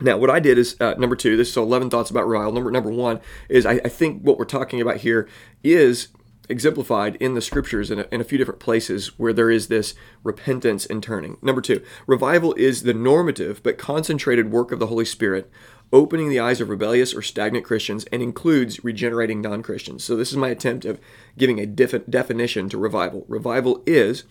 Now, 0.00 0.18
what 0.18 0.28
I 0.28 0.40
did 0.40 0.58
is 0.58 0.76
uh, 0.80 0.94
number 0.98 1.16
two. 1.16 1.36
This 1.36 1.48
is 1.48 1.56
11 1.56 1.88
thoughts 1.88 2.10
about 2.10 2.28
revival. 2.28 2.52
Number 2.52 2.70
number 2.70 2.90
one 2.90 3.20
is 3.48 3.64
I, 3.64 3.80
I 3.84 3.88
think 3.88 4.22
what 4.22 4.38
we're 4.38 4.44
talking 4.44 4.80
about 4.80 4.98
here 4.98 5.26
is 5.64 6.08
exemplified 6.48 7.16
in 7.16 7.34
the 7.34 7.40
scriptures 7.40 7.90
in 7.90 8.00
a, 8.00 8.06
in 8.10 8.20
a, 8.20 8.24
few 8.24 8.38
different 8.38 8.60
places 8.60 9.18
where 9.18 9.32
there 9.32 9.50
is 9.50 9.68
this 9.68 9.94
repentance 10.22 10.86
and 10.86 11.02
turning. 11.02 11.36
Number 11.42 11.60
two, 11.60 11.82
revival 12.06 12.54
is 12.54 12.82
the 12.82 12.94
normative 12.94 13.62
but 13.62 13.78
concentrated 13.78 14.50
work 14.50 14.72
of 14.72 14.78
the 14.78 14.88
Holy 14.88 15.04
Spirit, 15.04 15.50
opening 15.92 16.28
the 16.28 16.40
eyes 16.40 16.60
of 16.60 16.68
rebellious 16.68 17.14
or 17.14 17.22
stagnant 17.22 17.64
Christians 17.64 18.04
and 18.06 18.22
includes 18.22 18.82
regenerating 18.84 19.40
non 19.40 19.62
Christians. 19.62 20.04
So, 20.04 20.16
this 20.16 20.30
is 20.30 20.36
my 20.36 20.48
attempt 20.48 20.84
of 20.84 21.00
giving 21.38 21.58
a 21.58 21.66
def- 21.66 22.06
definition 22.08 22.68
to 22.68 22.78
revival. 22.78 23.24
Revival 23.28 23.82
is 23.86 24.24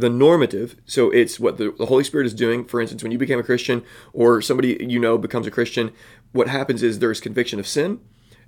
the 0.00 0.08
normative 0.08 0.76
so 0.86 1.10
it's 1.10 1.40
what 1.40 1.58
the, 1.58 1.74
the 1.76 1.86
holy 1.86 2.04
spirit 2.04 2.26
is 2.26 2.34
doing 2.34 2.64
for 2.64 2.80
instance 2.80 3.02
when 3.02 3.10
you 3.10 3.18
became 3.18 3.38
a 3.38 3.42
christian 3.42 3.82
or 4.12 4.40
somebody 4.40 4.76
you 4.80 4.98
know 4.98 5.18
becomes 5.18 5.46
a 5.46 5.50
christian 5.50 5.90
what 6.32 6.46
happens 6.46 6.84
is 6.84 6.98
there's 6.98 7.20
conviction 7.20 7.58
of 7.58 7.66
sin 7.66 7.98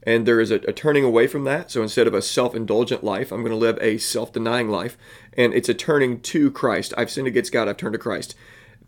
and 0.02 0.26
there 0.26 0.40
is 0.40 0.50
a, 0.50 0.56
a, 0.66 0.72
turning 0.72 1.04
away 1.04 1.26
from 1.26 1.44
that. 1.44 1.70
So 1.70 1.82
instead 1.82 2.06
of 2.06 2.14
a 2.14 2.22
self 2.22 2.54
indulgent 2.54 3.04
life, 3.04 3.32
I'm 3.32 3.42
going 3.42 3.52
to 3.52 3.56
live 3.56 3.78
a 3.80 3.98
self 3.98 4.32
denying 4.32 4.68
life. 4.68 4.96
And 5.34 5.52
it's 5.54 5.68
a 5.68 5.74
turning 5.74 6.20
to 6.20 6.50
Christ. 6.50 6.94
I've 6.96 7.10
sinned 7.10 7.26
against 7.26 7.52
God, 7.52 7.68
I've 7.68 7.76
turned 7.76 7.92
to 7.92 7.98
Christ. 7.98 8.34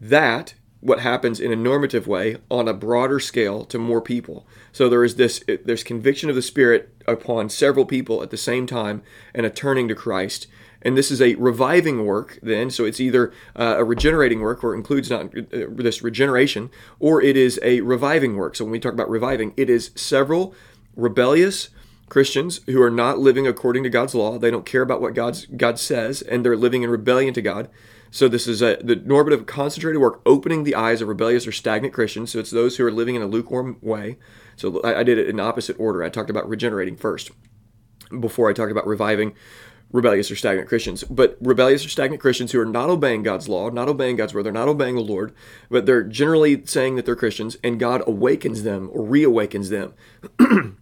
That, 0.00 0.54
what 0.80 1.00
happens 1.00 1.38
in 1.38 1.52
a 1.52 1.56
normative 1.56 2.08
way 2.08 2.36
on 2.50 2.66
a 2.66 2.74
broader 2.74 3.20
scale 3.20 3.64
to 3.66 3.78
more 3.78 4.00
people. 4.00 4.46
So 4.72 4.88
there 4.88 5.04
is 5.04 5.14
this, 5.14 5.44
there's 5.64 5.84
conviction 5.84 6.28
of 6.28 6.34
the 6.34 6.42
Spirit 6.42 6.92
upon 7.06 7.50
several 7.50 7.84
people 7.84 8.22
at 8.22 8.30
the 8.30 8.36
same 8.36 8.66
time 8.66 9.02
and 9.34 9.46
a 9.46 9.50
turning 9.50 9.86
to 9.88 9.94
Christ. 9.94 10.48
And 10.84 10.96
this 10.96 11.12
is 11.12 11.22
a 11.22 11.36
reviving 11.36 12.04
work, 12.04 12.40
then. 12.42 12.68
So 12.70 12.84
it's 12.84 12.98
either 12.98 13.32
uh, 13.54 13.76
a 13.78 13.84
regenerating 13.84 14.40
work, 14.40 14.64
or 14.64 14.74
includes 14.74 15.08
not 15.08 15.26
uh, 15.26 15.66
this 15.68 16.02
regeneration, 16.02 16.70
or 16.98 17.22
it 17.22 17.36
is 17.36 17.60
a 17.62 17.80
reviving 17.82 18.36
work. 18.36 18.56
So 18.56 18.64
when 18.64 18.72
we 18.72 18.80
talk 18.80 18.92
about 18.92 19.08
reviving, 19.08 19.54
it 19.56 19.70
is 19.70 19.92
several 19.94 20.54
rebellious 20.96 21.70
Christians 22.08 22.60
who 22.66 22.82
are 22.82 22.90
not 22.90 23.18
living 23.18 23.46
according 23.46 23.82
to 23.84 23.90
God's 23.90 24.14
law. 24.14 24.38
They 24.38 24.50
don't 24.50 24.66
care 24.66 24.82
about 24.82 25.00
what 25.00 25.14
God's 25.14 25.46
God 25.46 25.78
says, 25.78 26.20
and 26.20 26.44
they're 26.44 26.56
living 26.56 26.82
in 26.82 26.90
rebellion 26.90 27.32
to 27.34 27.42
God. 27.42 27.70
So 28.10 28.28
this 28.28 28.46
is 28.46 28.60
a, 28.60 28.76
the 28.84 28.96
normative 28.96 29.46
concentrated 29.46 29.98
work 29.98 30.20
opening 30.26 30.64
the 30.64 30.74
eyes 30.74 31.00
of 31.00 31.08
rebellious 31.08 31.46
or 31.46 31.52
stagnant 31.52 31.94
Christians. 31.94 32.30
So 32.30 32.38
it's 32.38 32.50
those 32.50 32.76
who 32.76 32.84
are 32.84 32.92
living 32.92 33.14
in 33.14 33.22
a 33.22 33.26
lukewarm 33.26 33.78
way. 33.80 34.18
So 34.56 34.82
I, 34.82 35.00
I 35.00 35.02
did 35.02 35.16
it 35.16 35.28
in 35.28 35.40
opposite 35.40 35.80
order. 35.80 36.02
I 36.02 36.10
talked 36.10 36.28
about 36.28 36.46
regenerating 36.46 36.96
first 36.96 37.30
before 38.20 38.50
I 38.50 38.52
talked 38.52 38.70
about 38.70 38.86
reviving 38.86 39.34
rebellious 39.90 40.30
or 40.30 40.36
stagnant 40.36 40.68
Christians. 40.68 41.04
But 41.04 41.38
rebellious 41.40 41.86
or 41.86 41.88
stagnant 41.88 42.20
Christians 42.20 42.52
who 42.52 42.60
are 42.60 42.66
not 42.66 42.90
obeying 42.90 43.22
God's 43.22 43.48
law, 43.48 43.70
not 43.70 43.88
obeying 43.88 44.16
God's 44.16 44.34
word, 44.34 44.42
they're 44.42 44.52
not 44.52 44.68
obeying 44.68 44.96
the 44.96 45.00
Lord, 45.00 45.34
but 45.70 45.86
they're 45.86 46.02
generally 46.02 46.66
saying 46.66 46.96
that 46.96 47.06
they're 47.06 47.16
Christians, 47.16 47.56
and 47.64 47.80
God 47.80 48.02
awakens 48.06 48.62
them 48.62 48.90
or 48.92 49.06
reawakens 49.06 49.70
them. 49.70 49.94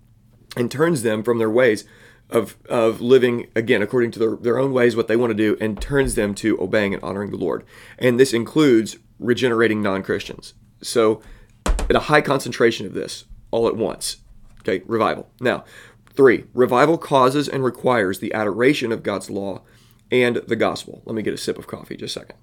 and 0.57 0.71
turns 0.71 1.03
them 1.03 1.23
from 1.23 1.39
their 1.39 1.51
ways. 1.51 1.85
of, 2.31 2.57
of 2.69 3.01
living, 3.01 3.49
again, 3.57 3.83
according 3.83 4.13
to 4.13 4.19
their, 4.21 4.37
their 4.37 4.57
own 4.57 4.73
ways, 4.73 4.95
what 4.95 5.09
they 5.09 5.17
want 5.17 5.33
to 5.33 5.35
do, 5.35 5.57
and 5.61 5.81
turns 5.83 6.15
them 6.15 6.33
to 6.33 6.57
obeying 6.61 6.95
and 6.95 7.03
honoring 7.03 7.33
the 7.33 7.37
Lord. 7.37 7.65
And 7.99 8.21
this 8.21 8.33
includes 8.33 8.99
regenerating 9.19 9.83
non 9.83 10.05
Christians. 10.05 10.55
So, 10.81 11.21
at 11.67 11.97
a 11.97 12.01
high 12.01 12.21
concentration 12.21 12.87
of 12.87 12.95
this 12.95 13.25
all 13.51 13.67
at 13.67 13.77
once. 13.77 14.19
Okay, 14.61 14.83
revival. 14.87 15.29
Now, 15.41 15.65
three, 16.15 16.45
revival 16.55 16.99
causes 16.99 17.49
and 17.49 17.65
requires 17.65 18.19
the 18.19 18.33
adoration 18.33 18.93
of 18.93 19.03
God's 19.03 19.31
law 19.31 19.63
and 20.11 20.37
the 20.37 20.57
gospel. 20.57 21.03
Let 21.05 21.15
me 21.15 21.23
get 21.23 21.35
a 21.35 21.39
sip 21.39 21.59
of 21.59 21.67
coffee 21.67 21.97
just 21.97 22.17
a 22.17 22.21
second. 22.21 22.37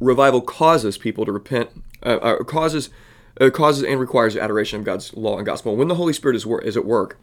Revival 0.00 0.40
causes 0.40 0.96
people 0.96 1.24
to 1.24 1.32
repent, 1.32 1.70
uh, 2.02 2.16
uh, 2.16 2.44
causes, 2.44 2.90
uh, 3.40 3.50
causes 3.50 3.84
and 3.84 4.00
requires 4.00 4.36
adoration 4.36 4.78
of 4.78 4.84
God's 4.84 5.14
law 5.14 5.36
and 5.36 5.46
gospel. 5.46 5.76
When 5.76 5.88
the 5.88 5.94
Holy 5.94 6.12
Spirit 6.12 6.36
is, 6.36 6.46
wor- 6.46 6.62
is 6.62 6.76
at 6.76 6.84
work, 6.84 7.18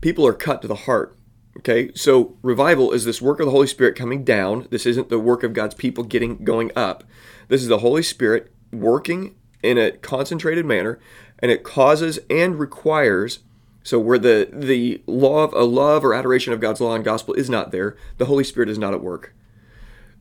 people 0.00 0.26
are 0.26 0.32
cut 0.32 0.62
to 0.62 0.68
the 0.68 0.74
heart. 0.74 1.16
Okay, 1.58 1.90
so 1.94 2.36
revival 2.42 2.92
is 2.92 3.04
this 3.04 3.20
work 3.20 3.40
of 3.40 3.46
the 3.46 3.52
Holy 3.52 3.66
Spirit 3.66 3.96
coming 3.96 4.22
down. 4.22 4.68
This 4.70 4.86
isn't 4.86 5.08
the 5.08 5.18
work 5.18 5.42
of 5.42 5.54
God's 5.54 5.74
people 5.74 6.04
getting 6.04 6.44
going 6.44 6.70
up. 6.76 7.02
This 7.48 7.62
is 7.62 7.68
the 7.68 7.78
Holy 7.78 8.02
Spirit 8.02 8.52
working 8.72 9.34
in 9.62 9.76
a 9.76 9.90
concentrated 9.90 10.64
manner, 10.64 11.00
and 11.40 11.50
it 11.50 11.64
causes 11.64 12.20
and 12.30 12.60
requires 12.60 13.40
so 13.88 13.98
where 13.98 14.18
the 14.18 14.50
the 14.52 15.02
of 15.08 15.54
a 15.54 15.64
love 15.64 16.04
or 16.04 16.12
adoration 16.12 16.52
of 16.52 16.60
God's 16.60 16.80
law 16.80 16.94
and 16.94 17.02
gospel 17.02 17.32
is 17.32 17.48
not 17.48 17.70
there, 17.72 17.96
the 18.18 18.26
Holy 18.26 18.44
Spirit 18.44 18.68
is 18.68 18.78
not 18.78 18.92
at 18.92 19.02
work. 19.02 19.34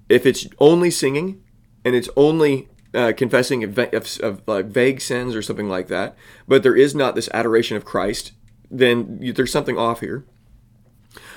If 0.07 0.25
it's 0.25 0.47
only 0.59 0.89
singing 0.89 1.43
and 1.83 1.93
it's 1.93 2.07
only 2.15 2.69
uh, 2.93 3.13
confessing 3.15 3.63
of, 3.63 3.77
of, 3.77 4.19
of 4.21 4.41
uh, 4.47 4.61
vague 4.61 5.01
sins 5.01 5.35
or 5.35 5.41
something 5.41 5.69
like 5.69 5.87
that, 5.87 6.15
but 6.47 6.63
there 6.63 6.75
is 6.75 6.95
not 6.95 7.15
this 7.15 7.29
adoration 7.33 7.77
of 7.77 7.85
Christ, 7.85 8.31
then 8.69 9.19
you, 9.21 9.33
there's 9.33 9.51
something 9.51 9.77
off 9.77 9.99
here. 9.99 10.25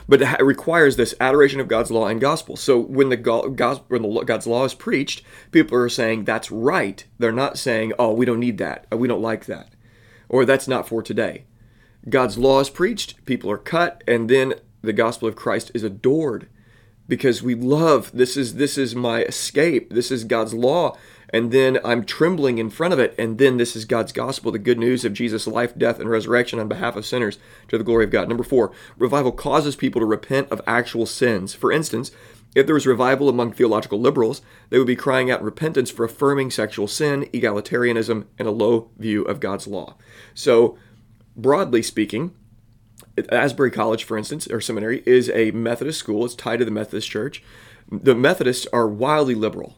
But 0.08 0.22
it 0.22 0.42
requires 0.42 0.96
this 0.96 1.14
adoration 1.20 1.60
of 1.60 1.68
God's 1.68 1.90
law 1.90 2.06
and 2.06 2.20
gospel. 2.20 2.56
So 2.56 2.78
when 2.78 3.10
the, 3.10 3.16
God, 3.16 3.82
when 3.88 4.02
the 4.02 4.24
God's 4.24 4.46
law 4.46 4.64
is 4.64 4.74
preached, 4.74 5.22
people 5.52 5.78
are 5.78 5.88
saying 5.88 6.24
that's 6.24 6.50
right. 6.50 7.04
They're 7.18 7.30
not 7.32 7.58
saying, 7.58 7.92
"Oh, 7.98 8.12
we 8.12 8.26
don't 8.26 8.40
need 8.40 8.58
that. 8.58 8.86
We 8.90 9.06
don't 9.06 9.22
like 9.22 9.46
that," 9.46 9.70
or 10.28 10.44
"That's 10.44 10.66
not 10.66 10.88
for 10.88 11.02
today." 11.02 11.44
God's 12.08 12.38
law 12.38 12.60
is 12.60 12.70
preached, 12.70 13.24
people 13.24 13.50
are 13.50 13.58
cut, 13.58 14.02
and 14.08 14.28
then 14.28 14.54
the 14.82 14.92
gospel 14.92 15.28
of 15.28 15.36
Christ 15.36 15.70
is 15.74 15.82
adored 15.82 16.48
because 17.08 17.42
we 17.42 17.54
love 17.54 18.10
this 18.14 18.36
is 18.36 18.54
this 18.54 18.78
is 18.78 18.94
my 18.94 19.22
escape. 19.24 19.92
This 19.92 20.10
is 20.10 20.24
God's 20.24 20.54
law 20.54 20.96
and 21.32 21.52
then 21.52 21.78
I'm 21.84 22.04
trembling 22.04 22.58
in 22.58 22.70
front 22.70 22.92
of 22.92 22.98
it 22.98 23.14
and 23.18 23.38
then 23.38 23.56
this 23.56 23.74
is 23.74 23.84
God's 23.84 24.12
gospel, 24.12 24.52
the 24.52 24.58
good 24.58 24.78
news 24.78 25.04
of 25.04 25.12
Jesus' 25.12 25.46
life, 25.46 25.76
death 25.76 25.98
and 25.98 26.10
resurrection 26.10 26.58
on 26.58 26.68
behalf 26.68 26.96
of 26.96 27.06
sinners 27.06 27.38
to 27.68 27.78
the 27.78 27.84
glory 27.84 28.04
of 28.04 28.10
God. 28.10 28.28
Number 28.28 28.44
4, 28.44 28.72
revival 28.98 29.32
causes 29.32 29.76
people 29.76 30.00
to 30.00 30.06
repent 30.06 30.50
of 30.50 30.60
actual 30.66 31.06
sins. 31.06 31.54
For 31.54 31.72
instance, 31.72 32.10
if 32.54 32.66
there 32.66 32.74
was 32.74 32.86
revival 32.86 33.28
among 33.28 33.52
theological 33.52 34.00
liberals, 34.00 34.42
they 34.70 34.78
would 34.78 34.86
be 34.86 34.96
crying 34.96 35.30
out 35.30 35.42
repentance 35.42 35.90
for 35.90 36.04
affirming 36.04 36.50
sexual 36.50 36.88
sin, 36.88 37.28
egalitarianism, 37.32 38.26
and 38.38 38.48
a 38.48 38.52
low 38.52 38.90
view 38.98 39.22
of 39.22 39.38
God's 39.38 39.68
law. 39.68 39.96
So, 40.34 40.76
broadly 41.36 41.82
speaking, 41.82 42.34
Asbury 43.30 43.70
College, 43.70 44.02
for 44.02 44.18
instance, 44.18 44.48
or 44.48 44.60
seminary, 44.60 45.02
is 45.06 45.30
a 45.30 45.52
Methodist 45.52 46.00
school. 46.00 46.24
It's 46.24 46.34
tied 46.34 46.58
to 46.58 46.64
the 46.64 46.70
Methodist 46.70 47.08
Church. 47.08 47.42
The 47.90 48.14
Methodists 48.14 48.66
are 48.72 48.88
wildly 48.88 49.34
liberal. 49.34 49.76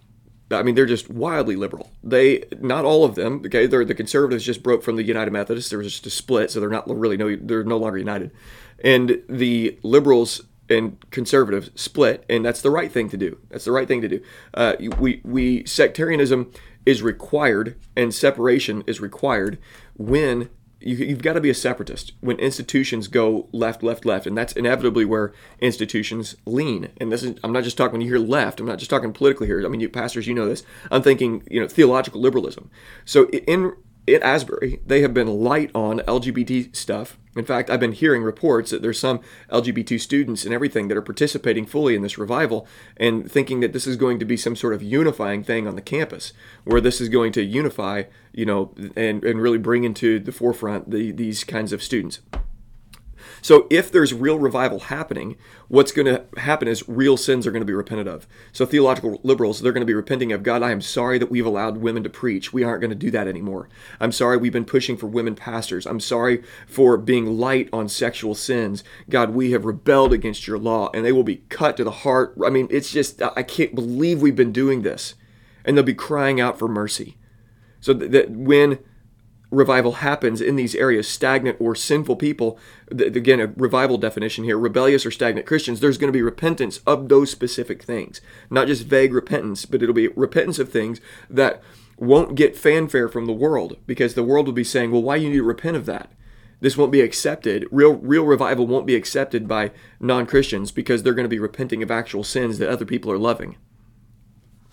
I 0.53 0.63
mean, 0.63 0.75
they're 0.75 0.87
just 0.87 1.11
wildly 1.11 1.57
liberal. 1.57 1.91
They, 2.03 2.45
not 2.61 2.85
all 2.85 3.05
of 3.05 3.15
them, 3.15 3.43
okay, 3.47 3.67
they're, 3.67 3.85
the 3.85 3.95
conservatives 3.95 4.45
just 4.45 4.63
broke 4.63 4.83
from 4.83 4.97
the 4.97 5.03
United 5.03 5.31
Methodists. 5.31 5.71
There 5.71 5.79
was 5.79 5.89
just 5.89 6.07
a 6.07 6.11
split, 6.11 6.51
so 6.51 6.61
they're 6.61 6.69
not 6.69 6.89
really 6.89 7.17
no, 7.17 7.37
they're 7.37 7.65
no 7.65 7.77
longer 7.77 7.99
united. 7.99 8.31
And 8.85 9.23
the 9.29 9.79
liberals 9.83 10.43
and 10.69 10.99
conservatives 11.11 11.71
split, 11.75 12.25
and 12.29 12.45
that's 12.45 12.63
the 12.63 12.71
right 12.71 12.91
thing 12.91 13.09
to 13.11 13.17
do. 13.17 13.39
That's 13.51 13.65
the 13.65 13.73
right 13.73 13.87
thing 13.87 14.01
to 14.03 14.09
do. 14.09 14.23
Uh, 14.55 14.75
we, 14.99 15.21
we 15.25 15.65
sectarianism 15.67 16.53
is 16.87 17.03
required, 17.03 17.77
and 17.97 18.15
separation 18.15 18.83
is 18.87 19.01
required 19.01 19.59
when 19.97 20.51
you, 20.85 21.09
have 21.09 21.23
got 21.23 21.35
to 21.35 21.41
be 21.41 21.51
a 21.51 21.55
separatist 21.55 22.13
when 22.21 22.39
institutions 22.39 23.09
go 23.09 23.49
left, 23.53 23.83
left, 23.83 24.05
left, 24.05 24.27
and 24.27 24.37
that's 24.37 24.53
inevitably 24.53 25.05
where 25.05 25.33
institutions 25.61 26.37
lean. 26.47 26.91
And 27.01 27.13
this 27.13 27.23
is 27.23 27.39
I'm 27.43 27.53
not 27.53 27.65
just 27.65 27.77
talking 27.77 27.93
when 27.93 28.01
you 28.01 28.09
hear 28.09 28.19
left. 28.19 28.61
I'm 28.61 28.67
not 28.67 28.79
just 28.79 28.91
talking 28.91 29.13
politically 29.13 29.47
here. 29.47 29.65
I 29.65 29.69
mean, 29.69 29.81
you 29.81 29.89
pastors, 29.89 30.27
you 30.27 30.35
know 30.35 30.49
this. 30.49 30.63
I'm 30.91 31.03
thinking 31.03 31.43
you 31.51 31.61
know 31.61 31.69
theological 31.69 32.21
liberalism. 32.21 32.71
So 33.05 33.29
in 33.29 33.75
at 34.09 34.23
Asbury, 34.23 34.81
they 34.87 35.03
have 35.03 35.15
been 35.15 35.29
light 35.29 35.71
on 35.75 36.01
LGBT 36.01 36.75
stuff. 36.75 37.19
In 37.37 37.45
fact, 37.45 37.71
I've 37.71 37.81
been 37.81 37.93
hearing 37.93 38.23
reports 38.23 38.71
that 38.71 38.83
there's 38.83 38.99
some 38.99 39.21
LGBT 39.51 39.99
students 40.01 40.45
and 40.45 40.53
everything 40.53 40.89
that 40.89 40.97
are 40.97 41.03
participating 41.03 41.65
fully 41.65 41.95
in 41.95 42.03
this 42.03 42.19
revival 42.19 42.67
and 42.97 43.31
thinking 43.31 43.61
that 43.61 43.73
this 43.73 43.87
is 43.87 43.97
going 43.97 44.19
to 44.19 44.25
be 44.25 44.37
some 44.37 44.55
sort 44.55 44.75
of 44.75 44.83
unifying 44.83 45.43
thing 45.43 45.67
on 45.67 45.77
the 45.77 45.83
campus, 45.83 46.33
where 46.65 46.81
this 46.81 47.01
is 47.01 47.09
going 47.09 47.33
to 47.33 47.43
unify, 47.43 48.03
you 48.33 48.45
know, 48.45 48.75
and, 48.97 49.25
and 49.25 49.41
really 49.41 49.59
bring 49.59 49.85
into 49.85 50.19
the 50.19 50.33
forefront 50.33 50.91
the, 50.91 51.13
these 51.13 51.45
kinds 51.45 51.73
of 51.73 51.83
students. 51.83 52.21
So 53.43 53.67
if 53.71 53.91
there's 53.91 54.15
real 54.15 54.39
revival 54.39 54.79
happening, 54.79 55.37
what's 55.67 55.91
going 55.91 56.07
to 56.07 56.25
happen 56.41 56.69
is 56.69 56.89
real 56.89 57.17
sins 57.17 57.45
are 57.45 57.51
going 57.51 57.61
to 57.61 57.67
be 57.67 57.73
repented 57.75 58.07
of. 58.07 58.29
So 58.53 58.65
theological 58.65 59.21
liberals, 59.25 59.61
they're 59.61 59.73
going 59.73 59.83
to 59.83 59.87
be 59.87 59.95
repenting 59.95 60.33
of 60.33 60.45
God, 60.45 60.63
I 60.63 60.71
am 60.71 60.81
sorry 60.81 61.19
that 61.19 61.31
we've 61.31 61.45
allowed 61.45 61.79
women 61.79 62.05
to 62.05 62.09
preach. 62.09 62.53
We 62.53 62.63
aren't 62.63 62.81
going 62.81 62.93
to 62.93 62.97
do 62.97 63.11
that 63.11 63.27
anymore. 63.27 63.69
I'm 63.99 64.13
sorry 64.13 64.37
we've 64.37 64.53
been 64.53 64.65
pushing 64.65 64.97
for 64.97 65.09
women 65.09 65.35
pastors. 65.35 65.87
I'm 65.87 65.99
sorry 65.99 66.45
for 66.69 66.97
being 66.97 67.37
light 67.37 67.69
on 67.73 67.89
sexual 67.89 68.37
sins. 68.37 68.85
God, 69.11 69.31
we 69.31 69.51
have 69.51 69.65
rebelled 69.65 70.13
against 70.13 70.47
your 70.47 70.59
law 70.59 70.91
and 70.95 71.05
they 71.05 71.13
will 71.13 71.25
be 71.25 71.43
cut 71.49 71.77
to 71.79 71.85
the 71.85 71.91
heart. 71.91 72.35
I 72.47 72.49
mean, 72.49 72.69
it's 72.71 72.93
just 72.93 73.21
I 73.21 73.43
can't 73.43 73.75
believe 73.75 74.23
we've 74.23 74.37
been 74.37 74.53
doing 74.53 74.83
this. 74.83 75.17
And 75.65 75.77
they'll 75.77 75.85
be 75.85 75.95
crying 75.95 76.41
out 76.41 76.59
for 76.59 76.69
mercy. 76.69 77.17
So 77.81 77.93
that 77.93 78.31
when 78.31 78.79
revival 79.53 79.93
happens 79.93 80.41
in 80.41 80.57
these 80.57 80.75
areas, 80.75 81.07
stagnant 81.07 81.59
or 81.61 81.77
sinful 81.77 82.17
people, 82.17 82.59
again, 82.91 83.39
a 83.39 83.47
revival 83.49 83.99
definition 83.99 84.45
here, 84.45 84.59
rebellious 84.59 85.07
or 85.07 85.11
stagnant 85.11 85.47
Christians, 85.47 85.79
there's 85.79 85.99
going 85.99 86.09
to 86.09 86.17
be 86.17 86.23
repentance 86.23 86.79
of 86.87 87.09
those 87.09 87.31
specific 87.31 87.83
things. 87.83 88.21
Not 88.51 88.67
just 88.67 88.87
vague 88.87 89.13
repentance, 89.13 89.67
but 89.67 89.83
it'll 89.83 89.95
be 89.95 90.09
repentance 90.09 90.59
of 90.59 90.73
things 90.73 91.01
that 91.29 91.63
won't 91.99 92.35
get 92.35 92.57
fanfare 92.57 93.09
from 93.09 93.27
the 93.27 93.33
world 93.33 93.77
because 93.87 94.15
the 94.15 94.25
world 94.25 94.47
will 94.47 94.55
be 94.55 94.65
saying, 94.65 94.91
well, 94.91 95.03
why 95.03 95.19
do 95.19 95.25
you 95.25 95.31
need 95.31 95.37
to 95.37 95.43
repent 95.43 95.77
of 95.77 95.87
that? 95.87 96.11
This 96.61 96.77
won't 96.77 96.93
be 96.93 97.01
accepted. 97.01 97.67
Real, 97.71 97.95
real 97.95 98.25
revival 98.25 98.67
won't 98.67 98.87
be 98.87 98.95
accepted 98.95 99.47
by 99.47 99.73
non 100.01 100.27
Christians 100.27 100.71
because 100.71 101.03
they're 101.03 101.13
going 101.13 101.25
to 101.25 101.29
be 101.29 101.41
repenting 101.41 101.83
of 101.83 101.91
actual 101.91 102.25
sins 102.25 102.59
that 102.59 102.71
other 102.71 102.85
people 102.85 103.11
are 103.13 103.19
loving. 103.19 103.57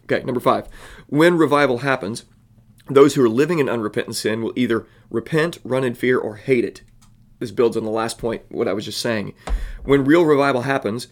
Okay, 0.03 0.23
number 0.23 0.39
five. 0.39 0.67
When 1.07 1.37
revival 1.37 1.79
happens, 1.79 2.25
those 2.89 3.15
who 3.15 3.23
are 3.23 3.29
living 3.29 3.59
in 3.59 3.69
unrepentant 3.69 4.15
sin 4.15 4.41
will 4.41 4.53
either 4.55 4.87
repent, 5.09 5.59
run 5.63 5.83
in 5.83 5.93
fear, 5.93 6.17
or 6.17 6.37
hate 6.37 6.65
it. 6.65 6.81
This 7.39 7.51
builds 7.51 7.77
on 7.77 7.83
the 7.83 7.89
last 7.89 8.17
point, 8.17 8.43
what 8.49 8.67
I 8.67 8.73
was 8.73 8.85
just 8.85 8.99
saying. 8.99 9.33
When 9.83 10.03
real 10.03 10.25
revival 10.25 10.63
happens, 10.63 11.07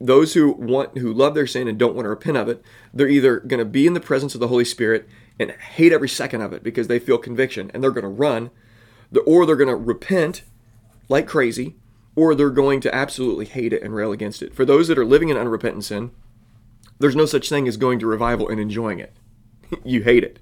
those 0.00 0.34
who 0.34 0.52
want 0.52 0.98
who 0.98 1.12
love 1.12 1.34
their 1.34 1.46
sin 1.46 1.68
and 1.68 1.78
don't 1.78 1.94
want 1.94 2.06
to 2.06 2.10
repent 2.10 2.36
of 2.36 2.48
it, 2.48 2.62
they're 2.92 3.08
either 3.08 3.40
going 3.40 3.58
to 3.58 3.64
be 3.64 3.86
in 3.86 3.94
the 3.94 4.00
presence 4.00 4.34
of 4.34 4.40
the 4.40 4.48
Holy 4.48 4.64
Spirit 4.64 5.08
and 5.38 5.52
hate 5.52 5.92
every 5.92 6.08
second 6.08 6.40
of 6.40 6.52
it 6.52 6.62
because 6.62 6.88
they 6.88 6.98
feel 6.98 7.18
conviction 7.18 7.70
and 7.72 7.82
they're 7.82 7.90
going 7.90 8.02
to 8.02 8.08
run, 8.08 8.50
or 9.26 9.46
they're 9.46 9.56
going 9.56 9.68
to 9.68 9.76
repent 9.76 10.42
like 11.08 11.26
crazy, 11.26 11.76
or 12.16 12.34
they're 12.34 12.50
going 12.50 12.80
to 12.80 12.94
absolutely 12.94 13.44
hate 13.44 13.72
it 13.72 13.82
and 13.82 13.94
rail 13.94 14.12
against 14.12 14.42
it. 14.42 14.54
For 14.54 14.64
those 14.64 14.88
that 14.88 14.98
are 14.98 15.04
living 15.04 15.28
in 15.28 15.36
unrepentant 15.36 15.84
sin, 15.84 16.10
there's 16.98 17.16
no 17.16 17.26
such 17.26 17.48
thing 17.48 17.68
as 17.68 17.76
going 17.76 17.98
to 17.98 18.06
revival 18.06 18.48
and 18.48 18.60
enjoying 18.60 18.98
it. 18.98 19.12
you 19.84 20.02
hate 20.02 20.24
it. 20.24 20.38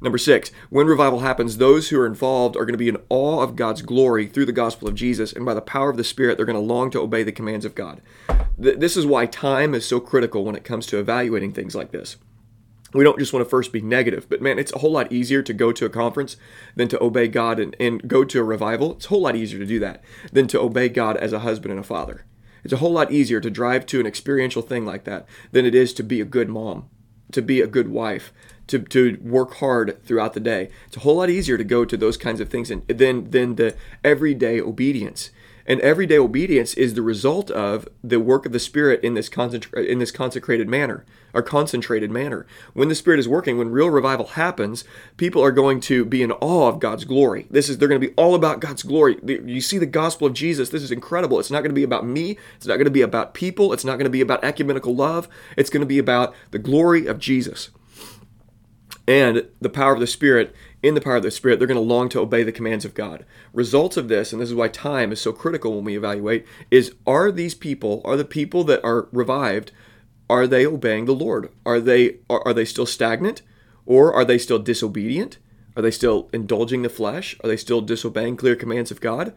Number 0.00 0.18
six, 0.18 0.50
when 0.70 0.86
revival 0.86 1.20
happens, 1.20 1.56
those 1.56 1.88
who 1.88 1.98
are 2.00 2.06
involved 2.06 2.56
are 2.56 2.64
going 2.64 2.74
to 2.74 2.78
be 2.78 2.88
in 2.88 2.98
awe 3.08 3.42
of 3.42 3.56
God's 3.56 3.82
glory 3.82 4.26
through 4.26 4.46
the 4.46 4.52
gospel 4.52 4.88
of 4.88 4.94
Jesus, 4.94 5.32
and 5.32 5.44
by 5.44 5.54
the 5.54 5.60
power 5.60 5.90
of 5.90 5.96
the 5.96 6.04
Spirit, 6.04 6.36
they're 6.36 6.46
going 6.46 6.54
to 6.54 6.60
long 6.60 6.90
to 6.90 7.00
obey 7.00 7.22
the 7.22 7.32
commands 7.32 7.64
of 7.64 7.74
God. 7.74 8.02
This 8.58 8.96
is 8.96 9.06
why 9.06 9.26
time 9.26 9.74
is 9.74 9.86
so 9.86 10.00
critical 10.00 10.44
when 10.44 10.56
it 10.56 10.64
comes 10.64 10.86
to 10.86 10.98
evaluating 10.98 11.52
things 11.52 11.74
like 11.74 11.92
this. 11.92 12.16
We 12.94 13.04
don't 13.04 13.18
just 13.18 13.32
want 13.32 13.44
to 13.44 13.50
first 13.50 13.72
be 13.72 13.80
negative, 13.80 14.28
but 14.28 14.40
man, 14.40 14.58
it's 14.58 14.72
a 14.72 14.78
whole 14.78 14.92
lot 14.92 15.12
easier 15.12 15.42
to 15.42 15.52
go 15.52 15.72
to 15.72 15.84
a 15.84 15.90
conference 15.90 16.36
than 16.76 16.88
to 16.88 17.02
obey 17.02 17.28
God 17.28 17.58
and, 17.58 17.76
and 17.80 18.06
go 18.08 18.24
to 18.24 18.40
a 18.40 18.44
revival. 18.44 18.92
It's 18.92 19.06
a 19.06 19.08
whole 19.08 19.22
lot 19.22 19.36
easier 19.36 19.58
to 19.58 19.66
do 19.66 19.78
that 19.80 20.02
than 20.32 20.46
to 20.48 20.60
obey 20.60 20.88
God 20.88 21.16
as 21.16 21.32
a 21.32 21.40
husband 21.40 21.72
and 21.72 21.80
a 21.80 21.84
father. 21.84 22.24
It's 22.64 22.72
a 22.72 22.78
whole 22.78 22.92
lot 22.92 23.12
easier 23.12 23.40
to 23.40 23.50
drive 23.50 23.86
to 23.86 24.00
an 24.00 24.06
experiential 24.06 24.62
thing 24.62 24.86
like 24.86 25.04
that 25.04 25.26
than 25.52 25.66
it 25.66 25.74
is 25.74 25.92
to 25.94 26.02
be 26.02 26.20
a 26.20 26.24
good 26.24 26.48
mom, 26.48 26.88
to 27.32 27.42
be 27.42 27.60
a 27.60 27.66
good 27.66 27.88
wife, 27.88 28.32
to, 28.68 28.80
to 28.80 29.18
work 29.22 29.54
hard 29.54 30.02
throughout 30.04 30.34
the 30.34 30.40
day. 30.40 30.70
It's 30.86 30.96
a 30.96 31.00
whole 31.00 31.16
lot 31.16 31.30
easier 31.30 31.56
to 31.56 31.64
go 31.64 31.84
to 31.84 31.96
those 31.96 32.16
kinds 32.16 32.40
of 32.40 32.48
things 32.48 32.70
and, 32.70 32.86
than, 32.88 33.30
than 33.30 33.56
the 33.56 33.76
everyday 34.04 34.60
obedience. 34.60 35.30
And 35.68 35.80
everyday 35.80 36.18
obedience 36.18 36.74
is 36.74 36.94
the 36.94 37.02
result 37.02 37.50
of 37.50 37.88
the 38.02 38.20
work 38.20 38.46
of 38.46 38.52
the 38.52 38.60
Spirit 38.60 39.02
in 39.02 39.14
this 39.14 39.28
concentra- 39.28 39.84
in 39.84 39.98
this 39.98 40.12
consecrated 40.12 40.68
manner 40.68 41.04
or 41.34 41.42
concentrated 41.42 42.08
manner. 42.08 42.46
When 42.72 42.88
the 42.88 42.94
Spirit 42.94 43.18
is 43.18 43.28
working, 43.28 43.58
when 43.58 43.70
real 43.70 43.90
revival 43.90 44.26
happens, 44.26 44.84
people 45.16 45.42
are 45.42 45.50
going 45.50 45.80
to 45.80 46.04
be 46.04 46.22
in 46.22 46.30
awe 46.30 46.68
of 46.68 46.78
God's 46.78 47.04
glory. 47.04 47.46
This 47.50 47.68
is 47.68 47.78
they're 47.78 47.88
going 47.88 48.00
to 48.00 48.06
be 48.06 48.14
all 48.14 48.36
about 48.36 48.60
God's 48.60 48.84
glory. 48.84 49.18
You 49.24 49.60
see 49.60 49.78
the 49.78 49.86
gospel 49.86 50.28
of 50.28 50.34
Jesus. 50.34 50.68
This 50.68 50.84
is 50.84 50.92
incredible. 50.92 51.40
It's 51.40 51.50
not 51.50 51.62
going 51.62 51.70
to 51.70 51.74
be 51.74 51.82
about 51.82 52.06
me. 52.06 52.38
It's 52.56 52.66
not 52.66 52.76
going 52.76 52.84
to 52.84 52.90
be 52.90 53.02
about 53.02 53.34
people. 53.34 53.72
It's 53.72 53.84
not 53.84 53.94
going 53.94 54.04
to 54.04 54.10
be 54.10 54.20
about 54.20 54.44
ecumenical 54.44 54.94
love. 54.94 55.28
It's 55.56 55.70
going 55.70 55.80
to 55.80 55.86
be 55.86 55.98
about 55.98 56.32
the 56.52 56.60
glory 56.60 57.06
of 57.06 57.18
Jesus. 57.18 57.70
And 59.08 59.46
the 59.60 59.68
power 59.68 59.94
of 59.94 60.00
the 60.00 60.06
Spirit 60.06 60.54
in 60.82 60.94
the 60.94 61.00
power 61.00 61.16
of 61.16 61.22
the 61.22 61.30
Spirit, 61.30 61.58
they're 61.58 61.66
going 61.66 61.76
to 61.76 61.80
long 61.80 62.08
to 62.10 62.20
obey 62.20 62.42
the 62.42 62.52
commands 62.52 62.84
of 62.84 62.94
God. 62.94 63.24
Results 63.52 63.96
of 63.96 64.08
this, 64.08 64.32
and 64.32 64.40
this 64.40 64.48
is 64.48 64.54
why 64.54 64.68
time 64.68 65.10
is 65.10 65.20
so 65.20 65.32
critical 65.32 65.74
when 65.74 65.84
we 65.84 65.96
evaluate, 65.96 66.46
is 66.70 66.94
are 67.06 67.32
these 67.32 67.54
people, 67.54 68.02
are 68.04 68.16
the 68.16 68.24
people 68.24 68.62
that 68.64 68.84
are 68.84 69.08
revived, 69.10 69.72
are 70.28 70.46
they 70.46 70.66
obeying 70.66 71.04
the 71.04 71.14
Lord? 71.14 71.50
Are 71.64 71.80
they 71.80 72.18
are, 72.28 72.42
are 72.46 72.54
they 72.54 72.64
still 72.64 72.86
stagnant? 72.86 73.42
Or 73.84 74.12
are 74.12 74.24
they 74.24 74.38
still 74.38 74.58
disobedient? 74.58 75.38
Are 75.76 75.82
they 75.82 75.90
still 75.90 76.28
indulging 76.32 76.82
the 76.82 76.88
flesh? 76.88 77.36
Are 77.42 77.48
they 77.48 77.56
still 77.56 77.80
disobeying 77.80 78.36
clear 78.36 78.56
commands 78.56 78.90
of 78.90 79.00
God? 79.00 79.34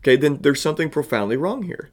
Okay, 0.00 0.16
then 0.16 0.38
there's 0.42 0.60
something 0.60 0.90
profoundly 0.90 1.36
wrong 1.36 1.62
here. 1.64 1.90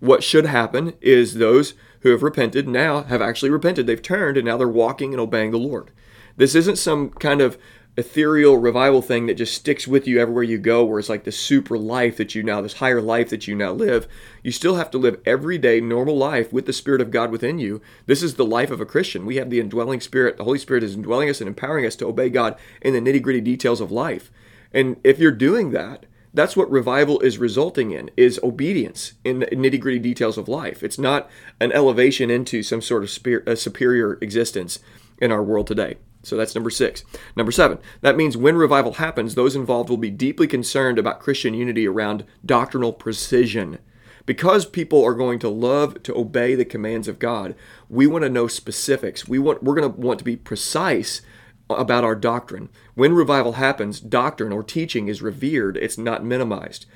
What 0.00 0.24
should 0.24 0.46
happen 0.46 0.94
is 1.00 1.34
those 1.34 1.74
who 2.00 2.10
have 2.10 2.22
repented 2.22 2.68
now 2.68 3.04
have 3.04 3.22
actually 3.22 3.50
repented. 3.50 3.86
They've 3.86 4.02
turned 4.02 4.36
and 4.36 4.46
now 4.46 4.56
they're 4.56 4.68
walking 4.68 5.12
and 5.12 5.20
obeying 5.20 5.52
the 5.52 5.58
Lord. 5.58 5.90
This 6.36 6.54
isn't 6.54 6.76
some 6.76 7.10
kind 7.10 7.40
of 7.40 7.58
ethereal 7.96 8.58
revival 8.58 9.00
thing 9.00 9.26
that 9.26 9.38
just 9.38 9.54
sticks 9.54 9.88
with 9.88 10.06
you 10.06 10.20
everywhere 10.20 10.42
you 10.42 10.58
go, 10.58 10.84
where 10.84 10.98
it's 10.98 11.08
like 11.08 11.24
this 11.24 11.38
super 11.38 11.78
life 11.78 12.18
that 12.18 12.34
you 12.34 12.42
now, 12.42 12.60
this 12.60 12.74
higher 12.74 13.00
life 13.00 13.30
that 13.30 13.48
you 13.48 13.54
now 13.54 13.72
live. 13.72 14.06
You 14.42 14.52
still 14.52 14.76
have 14.76 14.90
to 14.90 14.98
live 14.98 15.20
everyday 15.24 15.80
normal 15.80 16.16
life 16.16 16.52
with 16.52 16.66
the 16.66 16.74
Spirit 16.74 17.00
of 17.00 17.10
God 17.10 17.30
within 17.30 17.58
you. 17.58 17.80
This 18.04 18.22
is 18.22 18.34
the 18.34 18.44
life 18.44 18.70
of 18.70 18.80
a 18.80 18.86
Christian. 18.86 19.24
We 19.24 19.36
have 19.36 19.48
the 19.48 19.60
indwelling 19.60 20.00
Spirit. 20.00 20.36
The 20.36 20.44
Holy 20.44 20.58
Spirit 20.58 20.84
is 20.84 20.94
indwelling 20.94 21.30
us 21.30 21.40
and 21.40 21.48
empowering 21.48 21.86
us 21.86 21.96
to 21.96 22.06
obey 22.06 22.28
God 22.28 22.58
in 22.82 22.92
the 22.92 23.00
nitty 23.00 23.22
gritty 23.22 23.40
details 23.40 23.80
of 23.80 23.90
life. 23.90 24.30
And 24.74 24.96
if 25.02 25.18
you're 25.18 25.32
doing 25.32 25.70
that, 25.70 26.04
that's 26.34 26.54
what 26.54 26.70
revival 26.70 27.18
is 27.20 27.38
resulting 27.38 27.92
in 27.92 28.10
is 28.14 28.38
obedience 28.42 29.14
in 29.24 29.38
the 29.38 29.46
nitty 29.46 29.80
gritty 29.80 29.98
details 29.98 30.36
of 30.36 30.48
life 30.48 30.82
it's 30.82 30.98
not 30.98 31.30
an 31.60 31.72
elevation 31.72 32.30
into 32.30 32.62
some 32.62 32.82
sort 32.82 33.02
of 33.02 33.58
superior 33.58 34.18
existence 34.20 34.78
in 35.18 35.32
our 35.32 35.42
world 35.42 35.66
today 35.66 35.96
so 36.26 36.36
that's 36.36 36.56
number 36.56 36.70
six. 36.70 37.04
Number 37.36 37.52
seven, 37.52 37.78
that 38.00 38.16
means 38.16 38.36
when 38.36 38.56
revival 38.56 38.94
happens, 38.94 39.36
those 39.36 39.54
involved 39.54 39.88
will 39.88 39.96
be 39.96 40.10
deeply 40.10 40.48
concerned 40.48 40.98
about 40.98 41.20
Christian 41.20 41.54
unity 41.54 41.86
around 41.86 42.24
doctrinal 42.44 42.92
precision. 42.92 43.78
Because 44.26 44.66
people 44.66 45.04
are 45.04 45.14
going 45.14 45.38
to 45.38 45.48
love 45.48 46.02
to 46.02 46.16
obey 46.16 46.56
the 46.56 46.64
commands 46.64 47.06
of 47.06 47.20
God, 47.20 47.54
we 47.88 48.08
want 48.08 48.24
to 48.24 48.28
know 48.28 48.48
specifics. 48.48 49.28
We 49.28 49.38
want 49.38 49.62
we're 49.62 49.76
going 49.76 49.92
to 49.92 50.00
want 50.00 50.18
to 50.18 50.24
be 50.24 50.34
precise 50.34 51.22
about 51.70 52.02
our 52.02 52.16
doctrine. 52.16 52.70
When 52.94 53.12
revival 53.12 53.52
happens, 53.52 54.00
doctrine 54.00 54.52
or 54.52 54.64
teaching 54.64 55.06
is 55.06 55.22
revered, 55.22 55.76
it's 55.76 55.96
not 55.96 56.24
minimized. 56.24 56.86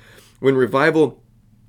When 0.41 0.55
revival 0.55 1.23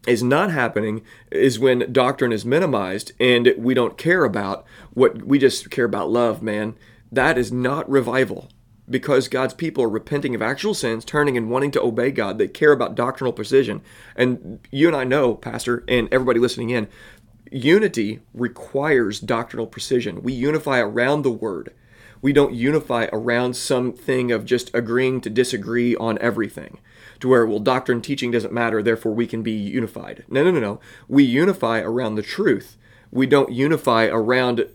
is 0.07 0.23
not 0.23 0.51
happening 0.51 1.03
is 1.31 1.61
when 1.61 1.93
doctrine 1.93 2.33
is 2.33 2.45
minimized 2.45 3.13
and 3.21 3.55
we 3.57 3.73
don't 3.73 3.97
care 3.97 4.25
about 4.25 4.65
what 4.95 5.23
we 5.23 5.39
just 5.39 5.71
care 5.71 5.85
about 5.85 6.11
love, 6.11 6.43
man. 6.43 6.75
That 7.13 7.37
is 7.37 7.53
not 7.53 7.89
revival 7.91 8.49
because 8.89 9.29
God's 9.29 9.53
people 9.53 9.85
are 9.85 9.89
repenting 9.89 10.35
of 10.35 10.41
actual 10.41 10.73
sins, 10.73 11.05
turning 11.05 11.37
and 11.37 11.51
wanting 11.51 11.71
to 11.73 11.83
obey 11.83 12.11
God. 12.11 12.39
They 12.39 12.49
care 12.49 12.73
about 12.73 12.95
doctrinal 12.95 13.35
precision. 13.35 13.83
And 14.17 14.67
you 14.71 14.89
and 14.89 14.97
I 14.97 15.05
know, 15.05 15.35
Pastor, 15.35 15.85
and 15.87 16.09
everybody 16.11 16.41
listening 16.41 16.71
in, 16.71 16.89
unity 17.51 18.21
requires 18.33 19.21
doctrinal 19.21 19.67
precision. 19.67 20.23
We 20.23 20.33
unify 20.33 20.79
around 20.79 21.23
the 21.23 21.31
Word. 21.31 21.75
We 22.23 22.33
don't 22.33 22.55
unify 22.55 23.09
around 23.13 23.57
something 23.57 24.33
of 24.33 24.47
just 24.47 24.75
agreeing 24.75 25.21
to 25.23 25.31
disagree 25.31 25.95
on 25.97 26.19
everything, 26.19 26.79
to 27.21 27.29
where, 27.29 27.45
well, 27.45 27.59
doctrine 27.59 28.01
teaching 28.01 28.31
doesn't 28.31 28.53
matter, 28.53 28.83
therefore 28.83 29.13
we 29.13 29.27
can 29.27 29.43
be 29.43 29.53
unified. 29.53 30.25
No, 30.29 30.45
no, 30.45 30.51
no, 30.53 30.61
no. 30.61 30.81
We 31.09 31.25
unify 31.25 31.81
around 31.81 32.15
the 32.15 32.23
truth. 32.23 32.77
We 33.11 33.27
don't 33.27 33.53
unify 33.53 34.07
around 34.07 34.67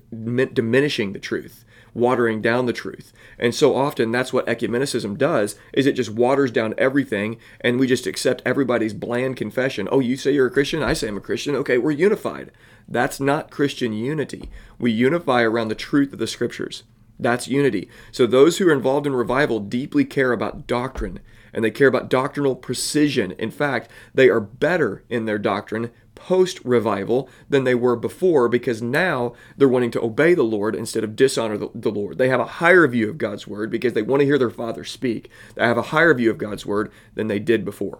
diminishing 0.53 1.13
the 1.13 1.19
truth 1.19 1.63
watering 1.97 2.41
down 2.41 2.67
the 2.67 2.73
truth. 2.73 3.11
And 3.39 3.53
so 3.53 3.75
often 3.75 4.11
that's 4.11 4.31
what 4.31 4.45
ecumenicism 4.45 5.17
does 5.17 5.55
is 5.73 5.85
it 5.85 5.93
just 5.93 6.11
waters 6.11 6.51
down 6.51 6.75
everything 6.77 7.37
and 7.59 7.79
we 7.79 7.87
just 7.87 8.05
accept 8.05 8.43
everybody's 8.45 8.93
bland 8.93 9.35
confession. 9.35 9.89
Oh, 9.91 9.99
you 9.99 10.15
say 10.15 10.31
you're 10.31 10.47
a 10.47 10.51
Christian, 10.51 10.83
I 10.83 10.93
say 10.93 11.07
I'm 11.07 11.17
a 11.17 11.21
Christian. 11.21 11.55
Okay, 11.55 11.77
we're 11.77 11.91
unified. 11.91 12.51
That's 12.87 13.19
not 13.19 13.51
Christian 13.51 13.91
unity. 13.93 14.49
We 14.79 14.91
unify 14.91 15.41
around 15.41 15.69
the 15.69 15.75
truth 15.75 16.13
of 16.13 16.19
the 16.19 16.27
scriptures. 16.27 16.83
That's 17.19 17.47
unity. 17.47 17.89
So 18.11 18.27
those 18.27 18.57
who 18.59 18.69
are 18.69 18.73
involved 18.73 19.07
in 19.07 19.15
revival 19.15 19.59
deeply 19.59 20.05
care 20.05 20.31
about 20.31 20.67
doctrine 20.67 21.19
and 21.51 21.65
they 21.65 21.71
care 21.71 21.87
about 21.87 22.09
doctrinal 22.09 22.55
precision. 22.55 23.31
In 23.33 23.49
fact, 23.49 23.89
they 24.13 24.29
are 24.29 24.39
better 24.39 25.03
in 25.09 25.25
their 25.25 25.39
doctrine 25.39 25.89
post 26.17 26.59
revival 26.65 27.29
than 27.47 27.63
they 27.63 27.75
were 27.75 27.95
before 27.95 28.49
because 28.49 28.81
now 28.81 29.33
they're 29.55 29.67
wanting 29.67 29.91
to 29.91 30.01
obey 30.01 30.33
the 30.33 30.43
Lord 30.43 30.75
instead 30.75 31.03
of 31.03 31.15
dishonor 31.15 31.57
the, 31.57 31.69
the, 31.75 31.91
Lord. 31.91 32.17
They 32.17 32.29
have 32.29 32.39
a 32.39 32.45
higher 32.45 32.87
view 32.87 33.09
of 33.09 33.19
God's 33.19 33.47
word 33.47 33.69
because 33.69 33.93
they 33.93 34.01
want 34.01 34.21
to 34.21 34.25
hear 34.25 34.39
their 34.39 34.49
Father 34.49 34.83
speak. 34.83 35.29
They 35.55 35.65
have 35.65 35.77
a 35.77 35.83
higher 35.83 36.13
view 36.13 36.31
of 36.31 36.39
God's 36.39 36.65
word 36.65 36.91
than 37.13 37.27
they 37.27 37.39
did 37.39 37.63
before. 37.63 37.99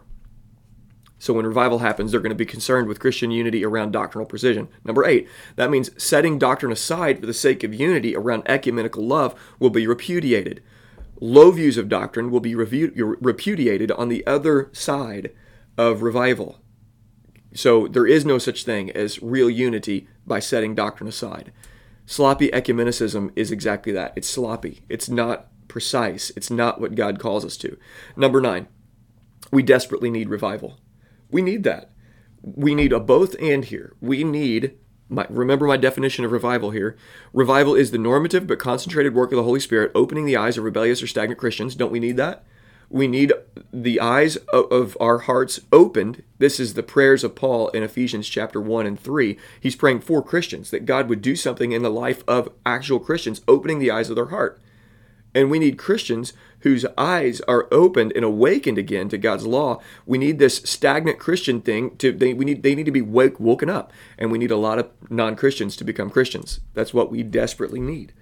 So 1.19 1.34
when 1.34 1.45
revival 1.45 1.80
happens, 1.80 2.12
they're 2.12 2.21
going 2.21 2.30
to 2.30 2.36
be 2.36 2.45
concerned 2.45 2.88
with 2.88 2.99
Christian 2.99 3.32
unity 3.32 3.63
around 3.63 3.91
doctrinal 3.91 4.27
precision. 4.27 4.67
Number 4.84 5.06
eight, 5.06 5.27
that 5.56 5.71
means 5.71 5.89
setting 6.01 6.38
doctrine 6.38 6.71
aside 6.71 7.19
for 7.19 7.25
the 7.25 7.34
sake 7.34 7.63
of 7.63 7.73
unity 7.73 8.15
around 8.15 8.43
ecumenical 8.45 9.06
love 9.06 9.39
will 9.60 9.69
be 9.69 9.88
repudiated. 9.88 10.62
Low 11.19 11.49
views 11.51 11.77
of 11.77 11.89
doctrine 11.89 12.30
will 12.30 12.39
be 12.39 12.53
repudiated 12.56 13.91
on 13.91 14.10
the 14.10 14.25
other 14.27 14.69
side 14.73 15.32
of 15.77 16.03
revival. 16.03 16.60
So 17.58 17.88
there 17.88 18.06
is 18.06 18.24
no 18.24 18.38
such 18.38 18.65
thing 18.65 18.91
as 18.91 19.20
real 19.20 19.50
unity 19.50 20.08
by 20.28 20.39
setting 20.39 20.76
doctrine 20.76 21.10
aside. 21.10 21.52
Sloppy 22.06 22.50
ecumenicism 22.50 23.32
is 23.36 23.50
exactly 23.50 23.91
that. 23.93 24.13
It's 24.15 24.30
sloppy. 24.30 24.84
It's 24.89 25.10
not 25.10 25.48
precise. 25.67 26.32
It's 26.36 26.52
not 26.52 26.80
what 26.80 26.93
God 26.93 27.20
calls 27.20 27.43
us 27.43 27.58
to. 27.58 27.76
Number 28.15 28.41
nine, 28.41 28.67
we 29.52 29.63
desperately 29.63 30.12
need 30.12 30.30
revival. 30.30 30.78
We 31.32 31.41
need 31.41 31.63
that. 31.63 31.89
We 32.43 32.76
need 32.76 32.93
a 32.93 33.00
both 33.00 33.36
and 33.41 33.65
here. 33.65 33.96
We 34.02 34.24
need, 34.24 34.78
my, 35.10 35.26
remember 35.28 35.65
my 35.65 35.78
definition 35.78 36.26
of 36.26 36.32
revival 36.32 36.70
here. 36.70 36.96
Revival 37.34 37.74
is 37.74 37.89
the 37.89 37.98
normative 37.98 38.46
but 38.46 38.60
concentrated 38.60 39.15
work 39.15 39.32
of 39.32 39.38
the 39.38 39.43
Holy 39.43 39.60
Spirit 39.60 39.91
opening 39.96 40.26
the 40.26 40.38
eyes 40.38 40.60
of 40.60 40.63
rebellious 40.63 41.02
or 41.02 41.08
stagnant 41.08 41.39
Christians. 41.39 41.74
Don't 41.74 41.91
we 41.91 42.00
need 42.00 42.17
that? 42.17 42.46
We 42.89 43.08
need 43.08 43.34
the 43.73 44.00
eyes 44.00 44.38
of 44.54 44.97
our 45.00 45.19
hearts 45.19 45.60
opened. 45.71 46.23
This 46.38 46.60
is 46.60 46.73
the 46.73 46.84
prayers 46.84 47.23
of 47.23 47.36
Paul 47.36 47.67
in 47.69 47.84
Ephesians 47.84 48.30
chapter 48.30 48.62
1 48.62 48.86
and 48.86 49.00
3. 49.00 49.38
He's 49.60 49.76
praying 49.76 50.02
for 50.02 50.23
Christians 50.23 50.71
that 50.71 50.86
God 50.86 51.10
would 51.10 51.21
do 51.21 51.36
something 51.36 51.73
in 51.73 51.84
the 51.84 51.89
life 51.89 52.23
of 52.28 52.50
actual 52.65 53.00
Christians, 53.00 53.41
opening 53.47 53.80
the 53.80 53.91
eyes 53.91 54.10
of 54.10 54.15
their 54.15 54.28
heart. 54.28 54.62
And 55.36 55.52
we 55.52 55.60
need 55.60 55.78
Christians 55.78 56.34
whose 56.62 56.86
eyes 56.97 57.41
are 57.41 57.67
opened 57.71 58.13
and 58.15 58.23
awakened 58.23 58.78
again 58.78 59.10
to 59.10 59.17
God's 59.17 59.45
law. 59.45 59.80
We 60.06 60.17
need 60.17 60.39
this 60.39 60.58
stagnant 60.58 61.19
Christian 61.19 61.62
thing 61.62 61.95
to 61.97 62.12
they 62.12 62.34
we 62.34 62.45
need 62.45 62.63
they 62.63 62.73
need 62.73 62.86
to 62.86 62.91
be 62.91 63.02
wake, 63.02 63.39
woken 63.39 63.69
up. 63.69 63.91
And 64.17 64.32
we 64.32 64.39
need 64.39 64.50
a 64.50 64.58
lot 64.58 64.80
of 64.80 64.89
non-Christians 65.10 65.76
to 65.78 65.84
become 65.84 66.10
Christians. 66.10 66.62
That's 66.73 66.93
what 66.93 67.12
we 67.12 67.21
desperately 67.21 67.82
need. 67.82 68.13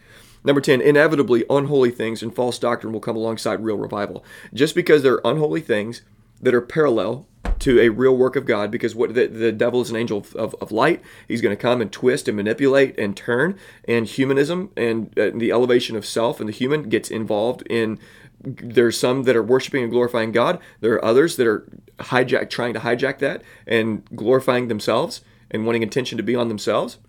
Number 0.46 0.62
10, 0.62 0.80
inevitably, 0.80 1.44
unholy 1.50 1.90
things 1.90 2.22
and 2.22 2.34
false 2.34 2.60
doctrine 2.60 2.94
will 2.94 3.00
come 3.00 3.18
alongside 3.18 3.64
real 3.64 3.78
revival. 3.78 4.24
Just 4.54 4.76
because 4.76 5.02
there 5.02 5.14
are 5.14 5.32
unholy 5.32 5.60
things 5.60 6.04
that 6.40 6.54
are 6.54 6.62
parallel 6.62 7.28
to 7.60 7.80
a 7.80 7.90
real 7.90 8.16
work 8.16 8.36
of 8.36 8.46
God, 8.46 8.70
because 8.70 8.94
what 8.94 9.16
the, 9.16 9.26
the 9.26 9.52
devil 9.52 9.82
is 9.82 9.90
an 9.90 9.96
angel 9.96 10.20
of, 10.20 10.36
of, 10.36 10.56
of 10.62 10.72
light. 10.72 11.02
He's 11.28 11.42
going 11.42 11.56
to 11.56 11.62
come 11.62 11.82
and 11.82 11.92
twist 11.92 12.28
and 12.28 12.38
manipulate 12.38 12.98
and 13.00 13.18
turn. 13.18 13.58
And 13.88 14.06
humanism 14.06 14.70
and 14.78 15.08
uh, 15.18 15.32
the 15.34 15.52
elevation 15.52 15.96
of 15.96 16.06
self 16.06 16.40
and 16.40 16.48
the 16.48 16.54
human 16.54 16.90
gets 16.90 17.10
involved 17.10 17.64
in 17.68 18.00
there's 18.42 19.00
some 19.00 19.24
that 19.24 19.36
are 19.36 19.42
worshiping 19.42 19.82
and 19.82 19.92
glorifying 19.92 20.32
God. 20.32 20.60
There 20.80 20.94
are 20.94 21.06
others 21.06 21.38
that 21.38 21.48
are 21.48 21.68
hijack 21.98 22.52
trying 22.52 22.76
to 22.76 22.80
hijack 22.82 23.18
that 23.20 23.42
and 23.66 24.06
glorifying 24.16 24.68
themselves 24.68 25.22
and 25.50 25.66
wanting 25.66 25.82
attention 25.82 26.18
to 26.18 26.24
be 26.24 26.36
on 26.36 26.50
themselves 26.50 27.00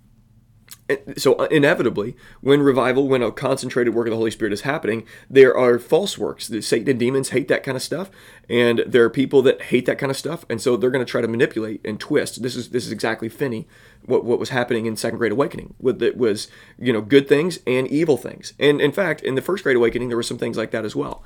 so 1.17 1.35
uh, 1.35 1.49
inevitably 1.51 2.17
when 2.41 2.61
revival 2.61 3.09
when 3.09 3.23
a 3.23 3.33
concentrated 3.33 3.95
work 3.95 4.07
of 4.07 4.13
the 4.13 4.17
holy 4.17 4.31
spirit 4.31 4.53
is 4.53 4.61
happening 4.61 5.05
there 5.29 5.57
are 5.57 5.79
false 5.79 6.17
works. 6.17 6.47
The 6.47 6.63
satan 6.63 6.91
and 6.91 6.99
demons 6.99 7.31
hate 7.31 7.49
that 7.49 7.63
kind 7.63 7.77
of 7.77 7.83
stuff 7.83 8.11
and 8.49 8.83
there 8.87 9.05
are 9.05 9.11
people 9.11 9.43
that 9.43 9.63
hate 9.63 9.87
that 9.87 9.99
kind 9.99 10.11
of 10.11 10.17
stuff 10.17 10.45
and 10.49 10.61
so 10.61 10.77
they're 10.77 10.91
going 10.91 11.05
to 11.05 11.11
try 11.11 11.21
to 11.21 11.29
manipulate 11.29 11.81
and 11.85 11.99
twist. 11.99 12.43
This 12.43 12.55
is 12.55 12.71
this 12.71 12.87
is 12.87 12.93
exactly 12.93 13.29
finney 13.29 13.67
what, 14.05 14.25
what 14.25 14.39
was 14.39 14.51
happening 14.51 14.87
in 14.87 14.97
second 14.97 15.19
great 15.19 15.33
awakening 15.33 15.75
with 15.81 16.03
it 16.03 16.17
was 16.17 16.49
you 16.79 16.93
know 16.93 17.01
good 17.01 17.29
things 17.29 17.59
and 17.67 17.89
evil 17.89 18.17
things. 18.17 18.53
And 18.59 18.81
in 18.81 18.93
fact 18.93 19.23
in 19.23 19.35
the 19.35 19.43
first 19.43 19.65
great 19.65 19.77
awakening 19.77 20.09
there 20.09 20.17
were 20.17 20.23
some 20.23 20.39
things 20.39 20.57
like 20.57 20.71
that 20.71 20.85
as 20.85 20.95
well. 20.95 21.23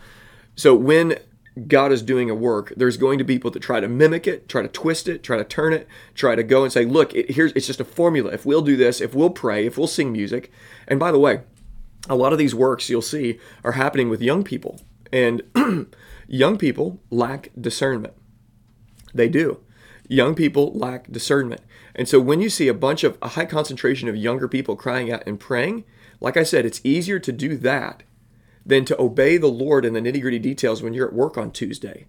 So 0.56 0.74
when 0.74 1.18
God 1.66 1.90
is 1.90 2.02
doing 2.02 2.30
a 2.30 2.34
work, 2.34 2.72
there's 2.76 2.96
going 2.96 3.18
to 3.18 3.24
be 3.24 3.34
people 3.34 3.50
that 3.50 3.60
try 3.60 3.80
to 3.80 3.88
mimic 3.88 4.26
it, 4.26 4.48
try 4.48 4.62
to 4.62 4.68
twist 4.68 5.08
it, 5.08 5.22
try 5.22 5.36
to 5.36 5.44
turn 5.44 5.72
it, 5.72 5.88
try 6.14 6.34
to 6.34 6.42
go 6.42 6.62
and 6.62 6.72
say, 6.72 6.84
look, 6.84 7.14
it, 7.14 7.32
here's 7.32 7.52
it's 7.52 7.66
just 7.66 7.80
a 7.80 7.84
formula. 7.84 8.30
If 8.30 8.46
we'll 8.46 8.62
do 8.62 8.76
this, 8.76 9.00
if 9.00 9.14
we'll 9.14 9.30
pray, 9.30 9.66
if 9.66 9.76
we'll 9.76 9.86
sing 9.86 10.12
music, 10.12 10.52
and 10.86 11.00
by 11.00 11.10
the 11.10 11.18
way, 11.18 11.42
a 12.08 12.14
lot 12.14 12.32
of 12.32 12.38
these 12.38 12.54
works 12.54 12.88
you'll 12.88 13.02
see 13.02 13.38
are 13.64 13.72
happening 13.72 14.08
with 14.08 14.22
young 14.22 14.44
people, 14.44 14.80
and 15.12 15.42
young 16.28 16.56
people 16.56 17.00
lack 17.10 17.50
discernment. 17.60 18.14
They 19.12 19.28
do. 19.28 19.60
Young 20.08 20.34
people 20.34 20.72
lack 20.72 21.10
discernment. 21.10 21.62
And 21.94 22.08
so 22.08 22.20
when 22.20 22.40
you 22.40 22.48
see 22.48 22.68
a 22.68 22.74
bunch 22.74 23.04
of 23.04 23.18
a 23.20 23.28
high 23.28 23.44
concentration 23.44 24.08
of 24.08 24.16
younger 24.16 24.48
people 24.48 24.76
crying 24.76 25.10
out 25.12 25.22
and 25.26 25.38
praying, 25.38 25.84
like 26.20 26.36
I 26.36 26.44
said, 26.44 26.64
it's 26.64 26.80
easier 26.84 27.18
to 27.18 27.32
do 27.32 27.56
that 27.56 28.04
than 28.64 28.84
to 28.84 29.00
obey 29.00 29.36
the 29.36 29.48
Lord 29.48 29.84
in 29.84 29.94
the 29.94 30.00
nitty 30.00 30.20
gritty 30.20 30.38
details 30.38 30.82
when 30.82 30.92
you're 30.92 31.08
at 31.08 31.14
work 31.14 31.38
on 31.38 31.50
Tuesday. 31.50 32.06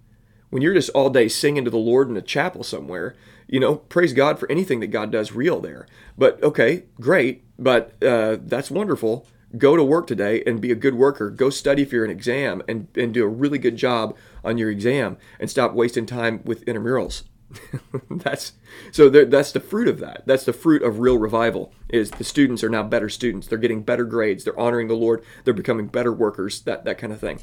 When 0.49 0.61
you're 0.61 0.73
just 0.73 0.89
all 0.89 1.09
day 1.09 1.27
singing 1.29 1.63
to 1.63 1.71
the 1.71 1.77
Lord 1.77 2.09
in 2.09 2.17
a 2.17 2.21
chapel 2.21 2.63
somewhere, 2.63 3.15
you 3.47 3.59
know, 3.59 3.77
praise 3.77 4.13
God 4.13 4.37
for 4.37 4.51
anything 4.51 4.79
that 4.81 4.87
God 4.87 5.11
does 5.11 5.31
real 5.31 5.59
there. 5.59 5.87
But 6.17 6.41
okay, 6.43 6.83
great, 6.99 7.43
but 7.57 8.01
uh, 8.03 8.37
that's 8.41 8.69
wonderful. 8.69 9.25
Go 9.57 9.75
to 9.75 9.83
work 9.83 10.07
today 10.07 10.43
and 10.45 10.61
be 10.61 10.71
a 10.71 10.75
good 10.75 10.95
worker. 10.95 11.29
Go 11.29 11.49
study 11.49 11.83
for 11.83 12.03
an 12.05 12.11
exam 12.11 12.61
and, 12.67 12.87
and 12.95 13.13
do 13.13 13.23
a 13.23 13.29
really 13.29 13.57
good 13.57 13.75
job 13.75 14.15
on 14.43 14.57
your 14.57 14.69
exam 14.69 15.17
and 15.39 15.49
stop 15.49 15.73
wasting 15.73 16.05
time 16.05 16.41
with 16.45 16.65
intramurals. 16.65 17.23
that's 18.09 18.53
so 18.91 19.09
that's 19.09 19.51
the 19.51 19.59
fruit 19.59 19.87
of 19.87 19.99
that. 19.99 20.23
That's 20.25 20.45
the 20.45 20.53
fruit 20.53 20.83
of 20.83 20.99
real 20.99 21.17
revival. 21.17 21.73
Is 21.89 22.11
the 22.11 22.23
students 22.23 22.63
are 22.63 22.69
now 22.69 22.83
better 22.83 23.09
students. 23.09 23.47
They're 23.47 23.57
getting 23.57 23.83
better 23.83 24.05
grades. 24.05 24.43
They're 24.43 24.59
honoring 24.59 24.87
the 24.87 24.95
Lord. 24.95 25.23
They're 25.43 25.53
becoming 25.53 25.87
better 25.87 26.13
workers. 26.13 26.61
That 26.61 26.85
that 26.85 26.97
kind 26.97 27.13
of 27.13 27.19
thing. 27.19 27.39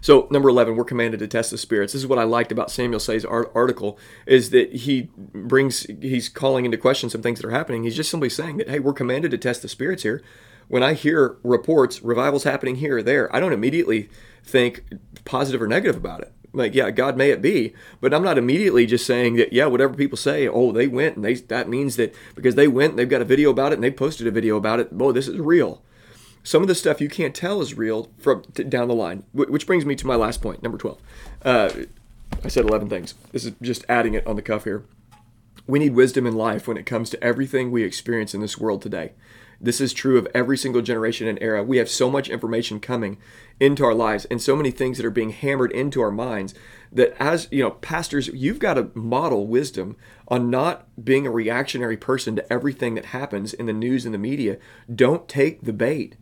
So 0.00 0.26
number 0.30 0.48
eleven, 0.48 0.76
we're 0.76 0.84
commanded 0.84 1.20
to 1.20 1.28
test 1.28 1.50
the 1.50 1.58
spirits. 1.58 1.92
This 1.92 2.02
is 2.02 2.08
what 2.08 2.18
I 2.18 2.24
liked 2.24 2.52
about 2.52 2.70
Samuel 2.70 3.00
Sey's 3.00 3.24
article 3.24 3.98
is 4.26 4.50
that 4.50 4.72
he 4.72 5.10
brings 5.16 5.82
he's 6.00 6.28
calling 6.28 6.64
into 6.64 6.76
question 6.76 7.08
some 7.08 7.22
things 7.22 7.40
that 7.40 7.46
are 7.46 7.52
happening. 7.52 7.84
He's 7.84 7.96
just 7.96 8.10
simply 8.10 8.28
saying 8.28 8.58
that 8.58 8.68
hey, 8.68 8.80
we're 8.80 8.92
commanded 8.92 9.30
to 9.30 9.38
test 9.38 9.62
the 9.62 9.68
spirits 9.68 10.02
here. 10.02 10.22
When 10.68 10.82
I 10.82 10.94
hear 10.94 11.36
reports, 11.42 12.02
revivals 12.02 12.44
happening 12.44 12.76
here 12.76 12.98
or 12.98 13.02
there, 13.02 13.34
I 13.34 13.40
don't 13.40 13.52
immediately 13.52 14.08
think 14.44 14.84
positive 15.24 15.60
or 15.60 15.66
negative 15.66 15.96
about 15.96 16.20
it 16.20 16.32
like 16.52 16.74
yeah 16.74 16.90
god 16.90 17.16
may 17.16 17.30
it 17.30 17.40
be 17.40 17.72
but 18.00 18.12
i'm 18.12 18.22
not 18.22 18.38
immediately 18.38 18.84
just 18.86 19.06
saying 19.06 19.36
that 19.36 19.52
yeah 19.52 19.66
whatever 19.66 19.94
people 19.94 20.18
say 20.18 20.46
oh 20.46 20.72
they 20.72 20.86
went 20.86 21.16
and 21.16 21.24
they 21.24 21.34
that 21.34 21.68
means 21.68 21.96
that 21.96 22.14
because 22.34 22.54
they 22.54 22.68
went 22.68 22.96
they've 22.96 23.08
got 23.08 23.22
a 23.22 23.26
video 23.26 23.50
about 23.50 23.72
it 23.72 23.76
and 23.76 23.84
they 23.84 23.90
posted 23.90 24.26
a 24.26 24.30
video 24.30 24.56
about 24.56 24.80
it. 24.80 24.88
Oh 24.98 25.12
this 25.12 25.28
is 25.28 25.38
real. 25.38 25.82
Some 26.44 26.62
of 26.62 26.68
the 26.68 26.74
stuff 26.74 27.00
you 27.00 27.08
can't 27.08 27.34
tell 27.34 27.60
is 27.60 27.76
real 27.76 28.10
from 28.18 28.42
t- 28.54 28.64
down 28.64 28.88
the 28.88 28.94
line 28.94 29.24
which 29.32 29.66
brings 29.66 29.86
me 29.86 29.94
to 29.96 30.06
my 30.06 30.16
last 30.16 30.42
point 30.42 30.62
number 30.62 30.78
12 30.78 30.98
uh, 31.44 31.70
i 32.44 32.48
said 32.48 32.64
11 32.64 32.88
things. 32.88 33.14
This 33.32 33.44
is 33.44 33.52
just 33.62 33.84
adding 33.88 34.14
it 34.14 34.26
on 34.26 34.36
the 34.36 34.42
cuff 34.42 34.64
here. 34.64 34.84
We 35.66 35.78
need 35.78 35.94
wisdom 35.94 36.26
in 36.26 36.34
life 36.34 36.66
when 36.66 36.76
it 36.76 36.86
comes 36.86 37.08
to 37.10 37.22
everything 37.22 37.70
we 37.70 37.84
experience 37.84 38.34
in 38.34 38.40
this 38.40 38.58
world 38.58 38.82
today 38.82 39.12
this 39.62 39.80
is 39.80 39.92
true 39.92 40.18
of 40.18 40.26
every 40.34 40.58
single 40.58 40.82
generation 40.82 41.28
and 41.28 41.40
era. 41.40 41.62
We 41.62 41.76
have 41.76 41.88
so 41.88 42.10
much 42.10 42.28
information 42.28 42.80
coming 42.80 43.16
into 43.60 43.84
our 43.84 43.94
lives 43.94 44.24
and 44.24 44.42
so 44.42 44.56
many 44.56 44.72
things 44.72 44.98
that 44.98 45.06
are 45.06 45.10
being 45.10 45.30
hammered 45.30 45.70
into 45.70 46.02
our 46.02 46.10
minds 46.10 46.52
that 46.90 47.14
as, 47.22 47.46
you 47.52 47.62
know, 47.62 47.70
pastors, 47.70 48.26
you've 48.26 48.58
got 48.58 48.74
to 48.74 48.90
model 48.94 49.46
wisdom 49.46 49.96
on 50.26 50.50
not 50.50 50.88
being 51.02 51.28
a 51.28 51.30
reactionary 51.30 51.96
person 51.96 52.34
to 52.34 52.52
everything 52.52 52.96
that 52.96 53.06
happens 53.06 53.54
in 53.54 53.66
the 53.66 53.72
news 53.72 54.04
and 54.04 54.12
the 54.12 54.18
media. 54.18 54.58
Don't 54.92 55.28
take 55.28 55.62
the 55.62 55.72
bait. 55.72 56.16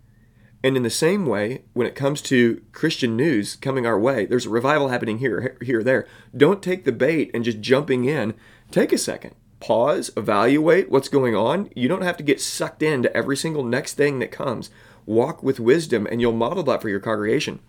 And 0.62 0.76
in 0.76 0.82
the 0.82 0.90
same 0.90 1.24
way, 1.24 1.64
when 1.72 1.86
it 1.86 1.94
comes 1.94 2.20
to 2.22 2.60
Christian 2.72 3.16
news 3.16 3.56
coming 3.56 3.86
our 3.86 3.98
way, 3.98 4.26
there's 4.26 4.44
a 4.44 4.50
revival 4.50 4.88
happening 4.88 5.16
here, 5.16 5.56
here, 5.62 5.82
there. 5.82 6.06
Don't 6.36 6.62
take 6.62 6.84
the 6.84 6.92
bait 6.92 7.30
and 7.32 7.42
just 7.42 7.60
jumping 7.60 8.04
in. 8.04 8.34
Take 8.70 8.92
a 8.92 8.98
second 8.98 9.34
pause, 9.60 10.10
evaluate 10.16 10.90
what's 10.90 11.08
going 11.08 11.36
on. 11.36 11.70
You 11.76 11.86
don't 11.86 12.02
have 12.02 12.16
to 12.16 12.22
get 12.22 12.40
sucked 12.40 12.82
into 12.82 13.14
every 13.16 13.36
single 13.36 13.62
next 13.62 13.94
thing 13.94 14.18
that 14.18 14.32
comes. 14.32 14.70
Walk 15.06 15.42
with 15.42 15.60
wisdom, 15.60 16.06
and 16.06 16.20
you'll 16.20 16.32
model 16.32 16.62
that 16.64 16.82
for 16.82 16.88
your 16.88 17.00
congregation. 17.00 17.60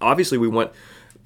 Obviously, 0.00 0.38
we 0.38 0.48
want 0.48 0.72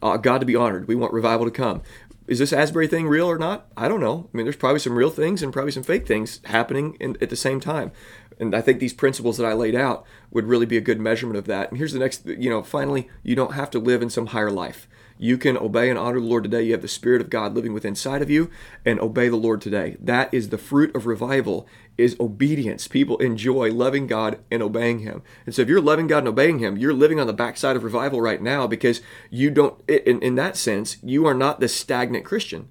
uh, 0.02 0.16
God 0.16 0.38
to 0.38 0.46
be 0.46 0.56
honored. 0.56 0.88
We 0.88 0.94
want 0.94 1.12
revival 1.12 1.46
to 1.46 1.50
come. 1.50 1.82
Is 2.26 2.38
this 2.38 2.52
Asbury 2.52 2.86
thing 2.86 3.08
real 3.08 3.26
or 3.26 3.38
not? 3.38 3.66
I 3.76 3.88
don't 3.88 4.00
know. 4.00 4.28
I 4.32 4.36
mean, 4.36 4.44
there's 4.44 4.56
probably 4.56 4.80
some 4.80 4.96
real 4.96 5.10
things 5.10 5.42
and 5.42 5.52
probably 5.52 5.72
some 5.72 5.82
fake 5.82 6.06
things 6.06 6.40
happening 6.44 6.96
in, 7.00 7.16
at 7.22 7.30
the 7.30 7.36
same 7.36 7.58
time. 7.58 7.90
And 8.38 8.54
I 8.54 8.60
think 8.60 8.78
these 8.78 8.92
principles 8.92 9.38
that 9.38 9.46
I 9.46 9.54
laid 9.54 9.74
out 9.74 10.04
would 10.30 10.44
really 10.44 10.66
be 10.66 10.76
a 10.76 10.82
good 10.82 11.00
measurement 11.00 11.38
of 11.38 11.46
that. 11.46 11.70
And 11.70 11.78
here's 11.78 11.92
the 11.92 11.98
next, 11.98 12.26
you 12.26 12.50
know, 12.50 12.62
finally, 12.62 13.08
you 13.22 13.34
don't 13.34 13.54
have 13.54 13.70
to 13.70 13.78
live 13.78 14.02
in 14.02 14.10
some 14.10 14.26
higher 14.26 14.50
life. 14.50 14.86
You 15.18 15.36
can 15.36 15.56
obey 15.56 15.90
and 15.90 15.98
honor 15.98 16.20
the 16.20 16.26
Lord 16.26 16.44
today. 16.44 16.62
You 16.62 16.72
have 16.72 16.82
the 16.82 16.88
Spirit 16.88 17.20
of 17.20 17.28
God 17.28 17.54
living 17.54 17.72
within 17.72 17.88
inside 17.98 18.22
of 18.22 18.30
you 18.30 18.50
and 18.84 19.00
obey 19.00 19.28
the 19.28 19.36
Lord 19.36 19.60
today. 19.60 19.96
That 20.00 20.32
is 20.32 20.50
the 20.50 20.58
fruit 20.58 20.94
of 20.94 21.06
revival 21.06 21.66
is 21.96 22.16
obedience. 22.20 22.86
People 22.86 23.18
enjoy 23.18 23.72
loving 23.72 24.06
God 24.06 24.38
and 24.52 24.62
obeying 24.62 25.00
Him. 25.00 25.22
And 25.44 25.54
so 25.54 25.62
if 25.62 25.68
you're 25.68 25.80
loving 25.80 26.06
God 26.06 26.18
and 26.18 26.28
obeying 26.28 26.60
Him, 26.60 26.76
you're 26.76 26.94
living 26.94 27.18
on 27.18 27.26
the 27.26 27.32
backside 27.32 27.74
of 27.74 27.82
revival 27.82 28.20
right 28.20 28.40
now 28.40 28.68
because 28.68 29.00
you 29.30 29.50
don't, 29.50 29.82
in, 29.88 30.22
in 30.22 30.36
that 30.36 30.56
sense, 30.56 30.98
you 31.02 31.26
are 31.26 31.34
not 31.34 31.58
the 31.58 31.68
stagnant 31.68 32.24
Christian. 32.24 32.70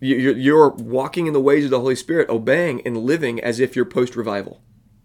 You're 0.00 0.70
walking 0.70 1.28
in 1.28 1.32
the 1.32 1.40
ways 1.40 1.64
of 1.64 1.70
the 1.70 1.80
Holy 1.80 1.94
Spirit, 1.94 2.28
obeying 2.28 2.82
and 2.84 2.98
living 2.98 3.40
as 3.40 3.60
if 3.60 3.76
you're 3.76 3.84
post 3.84 4.16
revival. 4.16 4.60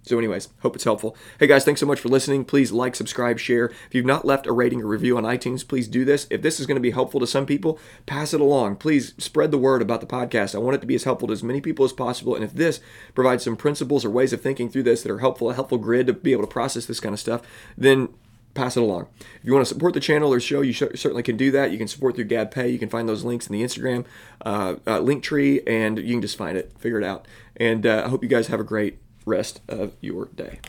So, 0.10 0.17
anyways, 0.17 0.50
hope 0.62 0.74
it's 0.74 0.86
helpful. 0.86 1.15
Hey 1.39 1.45
guys, 1.45 1.63
thanks 1.63 1.80
so 1.80 1.86
much 1.86 2.00
for 2.00 2.10
listening. 2.10 2.43
Please 2.43 2.72
like, 2.72 2.95
subscribe, 2.95 3.38
share. 3.38 3.65
If 3.65 3.89
you've 3.91 4.08
not 4.08 4.26
left 4.26 4.48
a 4.48 4.52
rating 4.52 4.82
or 4.82 4.88
review 4.88 5.15
on 5.17 5.24
iTunes, 5.24 5.67
please 5.67 5.88
do 5.88 6.04
this. 6.04 6.26
If 6.32 6.41
this 6.41 6.60
is 6.60 6.65
going 6.65 6.78
to 6.78 6.82
be 6.82 6.89
helpful 6.89 7.19
to 7.19 7.28
some 7.28 7.45
people, 7.45 7.78
pass 8.08 8.34
it 8.34 8.41
along. 8.41 8.78
Please 8.78 9.13
spread 9.19 9.52
the 9.52 9.60
word 9.60 9.84
about 9.84 10.02
the 10.02 10.08
podcast. 10.08 10.56
I 10.56 10.58
want 10.58 10.74
it 10.74 10.82
to 10.82 10.88
be 10.88 10.95
as 10.95 11.04
helpful 11.04 11.28
to 11.28 11.34
as 11.34 11.43
many 11.43 11.62
people 11.62 11.86
as 11.86 11.93
possible. 11.93 12.34
And 12.34 12.43
if 12.43 12.54
this 12.54 12.80
provides 13.13 13.43
some 13.43 13.56
principles 13.56 14.04
or 14.04 14.10
ways 14.10 14.34
of 14.34 14.41
thinking 14.41 14.67
through 14.67 14.82
this 14.82 15.04
that 15.04 15.12
are 15.12 15.19
helpful, 15.19 15.52
a 15.52 15.54
helpful 15.54 15.78
grid 15.78 16.08
to 16.08 16.13
be 16.13 16.32
able 16.32 16.41
to 16.41 16.48
process 16.48 16.88
this 16.88 17.00
kind 17.00 17.13
of 17.13 17.19
stuff, 17.19 17.43
then 17.78 18.10
pass 18.56 18.76
it 18.76 18.82
along. 18.82 19.10
If 19.19 19.41
you 19.43 19.54
want 19.54 19.67
to 19.67 19.72
support 19.72 19.93
the 19.93 20.00
channel 20.00 20.34
or 20.34 20.39
show, 20.39 20.62
you 20.62 20.74
sh- 20.74 20.95
certainly 20.95 21.22
can 21.22 21.38
do 21.38 21.52
that. 21.52 21.69
You 21.69 21.78
can 21.78 21.88
support 21.88 22.15
through 22.15 22.26
Gab 22.26 22.50
Pay. 22.50 22.69
You 22.69 22.80
can 22.80 22.89
find 22.89 23.08
those 23.08 23.24
links 23.24 23.45
in 23.45 23.54
the 23.54 23.62
Instagram 23.62 24.06
uh, 24.43 24.78
uh, 24.88 25.02
link 25.02 25.22
tree, 25.22 25.62
and 25.67 26.00
you 26.00 26.15
can 26.15 26.22
just 26.24 26.36
find 26.36 26.58
it, 26.58 26.74
figure 26.80 26.98
it 26.98 27.06
out. 27.06 27.28
And 27.58 27.86
uh, 27.86 28.02
I 28.06 28.10
hope 28.10 28.24
you 28.24 28.30
guys 28.30 28.48
have 28.48 28.60
a 28.60 28.63
great 28.63 28.98
rest 29.30 29.62
of 29.70 29.94
your 30.02 30.26
day. 30.26 30.60